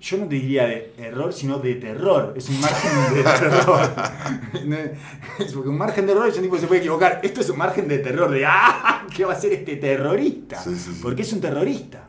[0.00, 2.34] Yo no te diría de error, sino de terror.
[2.36, 3.90] Es un margen de terror.
[5.38, 7.20] es porque un margen de error es un tipo que se puede equivocar.
[7.22, 8.30] Esto es un margen de terror.
[8.30, 9.06] De ¡ah!
[9.14, 10.62] ¿Qué va a hacer este terrorista?
[10.62, 11.00] Sí, sí, sí.
[11.02, 12.02] Porque es un terrorista.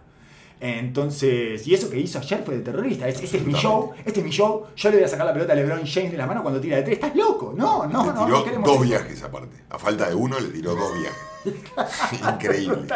[0.60, 3.08] Entonces, y eso que hizo ayer fue de terrorista.
[3.08, 4.66] Es- Este es mi show, este es mi show.
[4.76, 6.78] Yo le voy a sacar la pelota a LeBron James de la mano cuando tira
[6.78, 6.96] de tres.
[6.96, 7.54] ¿Estás loco?
[7.56, 8.26] No, no, le no.
[8.26, 8.84] tiró no queremos dos eso.
[8.86, 9.56] viajes aparte.
[9.70, 11.18] A falta de uno, le tiró dos viajes.
[12.34, 12.88] Increíble.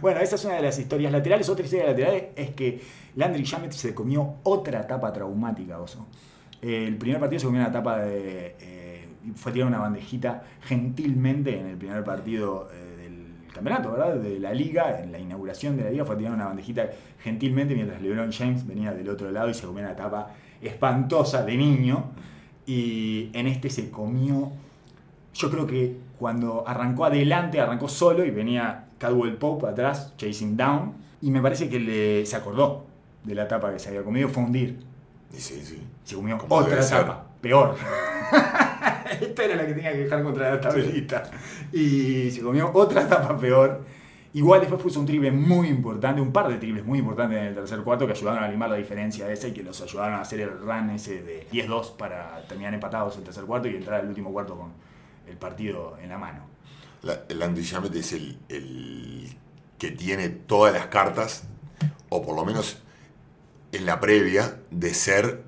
[0.00, 1.48] Bueno, esa es una de las historias laterales.
[1.48, 2.80] Otra historia lateral es que
[3.16, 6.06] Landry Shamet se comió otra etapa traumática, oso.
[6.60, 8.56] El primer partido se comió una etapa de.
[8.60, 14.16] eh, fue tirar una bandejita gentilmente en el primer partido eh, del campeonato, ¿verdad?
[14.16, 16.88] De la liga, en la inauguración de la liga, fue tirar una bandejita
[17.22, 20.30] gentilmente mientras LeBron James venía del otro lado y se comió una etapa
[20.62, 22.12] espantosa de niño.
[22.66, 24.52] Y en este se comió
[25.38, 30.94] yo creo que cuando arrancó adelante, arrancó solo y venía Cadwell Pope atrás, chasing down.
[31.20, 32.86] Y me parece que le, se acordó
[33.24, 34.78] de la etapa que se había comido, fue hundir.
[35.32, 35.82] Sí, sí.
[36.04, 37.76] Se comió Como otra tapa, peor.
[39.20, 41.22] Esta era la que tenía que dejar contra la tablita.
[41.72, 43.84] Y se comió otra tapa peor.
[44.34, 47.54] Igual después puso un triple muy importante, un par de triples muy importantes en el
[47.54, 50.40] tercer cuarto que ayudaron a limar la diferencia esa y que los ayudaron a hacer
[50.40, 54.30] el run ese de 10-2 para terminar empatados el tercer cuarto y entrar al último
[54.30, 54.72] cuarto con
[55.28, 56.46] el partido en la mano.
[57.02, 59.36] La- el Andy Shamet es el, el
[59.78, 61.44] que tiene todas las cartas,
[62.08, 62.78] o por lo menos
[63.72, 65.44] en la previa, de ser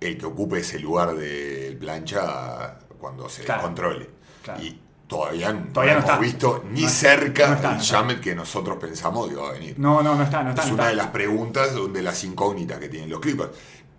[0.00, 4.10] el que ocupe ese lugar del plancha cuando se Claro, descontrole.
[4.42, 4.62] claro.
[4.62, 6.20] Y todavía, no Todavía no hemos está.
[6.22, 7.82] visto ni No- cerca no está, no el.
[7.82, 9.78] Shamet que nosotros pensamos que va a venir.
[9.78, 10.62] No, no, no está, no está.
[10.62, 10.90] es una está.
[10.90, 13.50] de las preguntas donde las incógnitas que tienen los Clippers.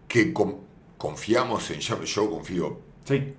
[0.08, 0.62] Que con-
[0.98, 3.36] confiamos en Shamet, yo confío Sí,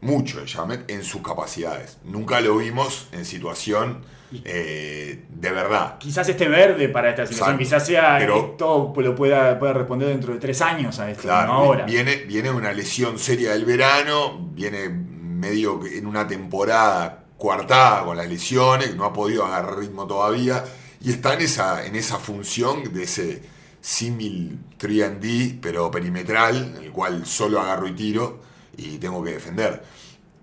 [0.00, 1.98] mucho en Shamet en sus capacidades.
[2.04, 4.02] Nunca lo vimos en situación
[4.44, 5.98] eh, de verdad.
[5.98, 7.64] quizás esté verde para esta situación, Exacto.
[7.78, 11.46] quizás sea Pero- esto lo pueda, pueda responder dentro de tres años a esto, Claro,
[11.52, 11.84] no ahora.
[11.86, 18.28] Viene, viene una lesión seria del verano, viene medio en una temporada coartada con las
[18.28, 20.64] lesiones, no ha podido agarrar ritmo todavía,
[21.00, 23.42] y está en esa, en esa función de ese
[23.80, 28.40] símil 3D, pero perimetral, en el cual solo agarro y tiro
[28.76, 29.82] y tengo que defender.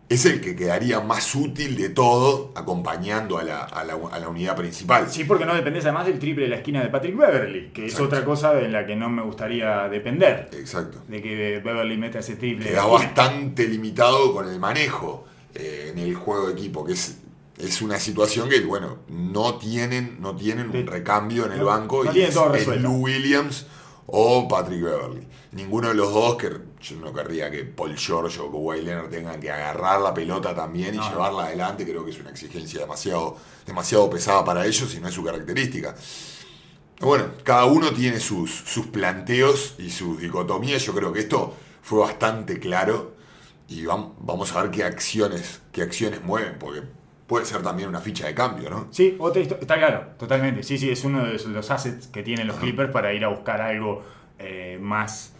[0.09, 4.27] Es el que quedaría más útil de todo acompañando a la, a la- a la
[4.29, 5.09] unidad principal.
[5.09, 7.99] Sí, porque no dependés además del triple de la esquina de Patrick Beverly, que es
[7.99, 10.49] otra cosa en la que no me gustaría depender.
[10.53, 10.99] Exacto.
[11.07, 12.69] De que Beverly meta ese triple.
[12.69, 15.25] queda bastante limitado con el manejo
[15.55, 17.17] eh, en el juego de equipo, que es,
[17.57, 22.03] es una situación que, bueno, no tienen, no tienen un recambio en el no- banco
[22.03, 22.81] no y tienen es, es.
[22.81, 23.67] Lou Williams
[24.05, 25.25] o Patrick Beverly.
[25.53, 26.49] Ninguno de los dos, que
[26.83, 30.93] yo no querría que Paul George o Kawhi Leonard tengan que agarrar la pelota también
[30.93, 31.09] y No, no.
[31.11, 35.13] llevarla adelante, creo que es una exigencia demasiado, demasiado pesada para ellos y no es
[35.13, 35.95] su característica.
[36.99, 40.85] Bueno, cada uno tiene sus, sus planteos y sus dicotomías.
[40.85, 43.13] Yo creo que esto fue bastante claro
[43.67, 46.81] y vam- vamos a ver qué acciones, qué acciones mueven, porque
[47.27, 48.87] puede ser también una ficha de cambio, ¿no?
[48.91, 50.63] Sí, otra está claro, totalmente.
[50.63, 53.61] Sí, sí, es uno de los assets que tienen los Clippers para ir a buscar
[53.61, 54.03] algo
[54.39, 55.33] eh, más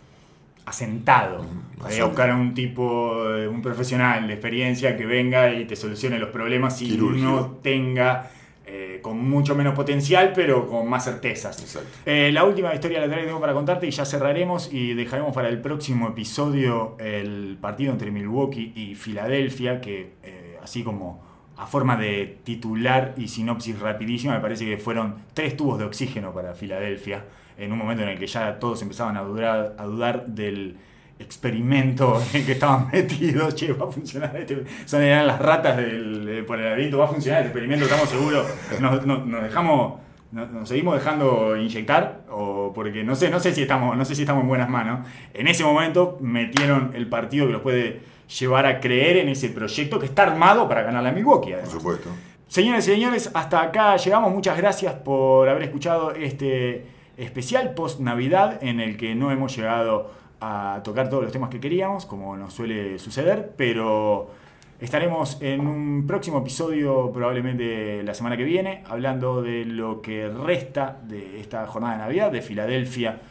[0.65, 1.45] asentado.
[1.91, 5.75] Ir a buscar a un tipo, eh, un profesional de experiencia que venga y te
[5.75, 7.25] solucione los problemas y Quirúrgico.
[7.25, 8.29] no tenga
[8.65, 11.59] eh, con mucho menos potencial, pero con más certezas.
[11.61, 11.89] Exacto.
[12.05, 15.49] Eh, la última historia lateral que tengo para contarte y ya cerraremos y dejaremos para
[15.49, 21.21] el próximo episodio el partido entre Milwaukee y Filadelfia, que eh, así como
[21.57, 26.33] a forma de titular y sinopsis rapidísima, me parece que fueron tres tubos de oxígeno
[26.33, 27.25] para Filadelfia,
[27.57, 30.77] en un momento en el que ya todos empezaban a dudar, a dudar del
[31.19, 35.77] experimento en el que estaban metidos, che, va a funcionar este, son eran las ratas
[35.77, 38.45] del, de- por el laberinto, va a funcionar este experimento, estamos seguros,
[38.79, 40.01] nos, nos- nos dejamos
[40.33, 42.21] ¿Nos, nos seguimos dejando inyectar?
[42.31, 45.05] O porque no sé, no sé si estamos, no sé si estamos en buenas manos.
[45.31, 48.01] En ese momento metieron el partido que los puede
[48.39, 51.51] llevar a creer en ese proyecto que está armado para ganar la Milwaukee.
[51.51, 52.09] Por supuesto.
[52.47, 54.31] Señores y señores, hasta acá llegamos.
[54.33, 56.83] Muchas gracias por haber escuchado este
[57.17, 60.11] especial post Navidad en el que no hemos llegado
[60.41, 64.31] a tocar todos los temas que queríamos, como nos suele suceder, pero
[64.79, 70.99] estaremos en un próximo episodio, probablemente la semana que viene, hablando de lo que resta
[71.03, 73.21] de esta jornada de Navidad, de Filadelfia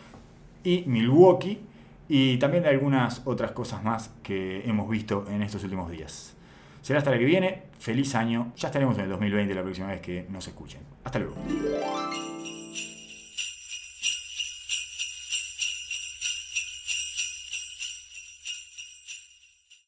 [0.64, 1.60] y Milwaukee,
[2.08, 6.34] y también de algunas otras cosas más que hemos visto en estos últimos días.
[6.82, 7.62] Será hasta la que viene.
[7.78, 8.52] Feliz año.
[8.56, 10.80] Ya estaremos en el 2020 la próxima vez que nos escuchen.
[11.04, 11.36] Hasta luego.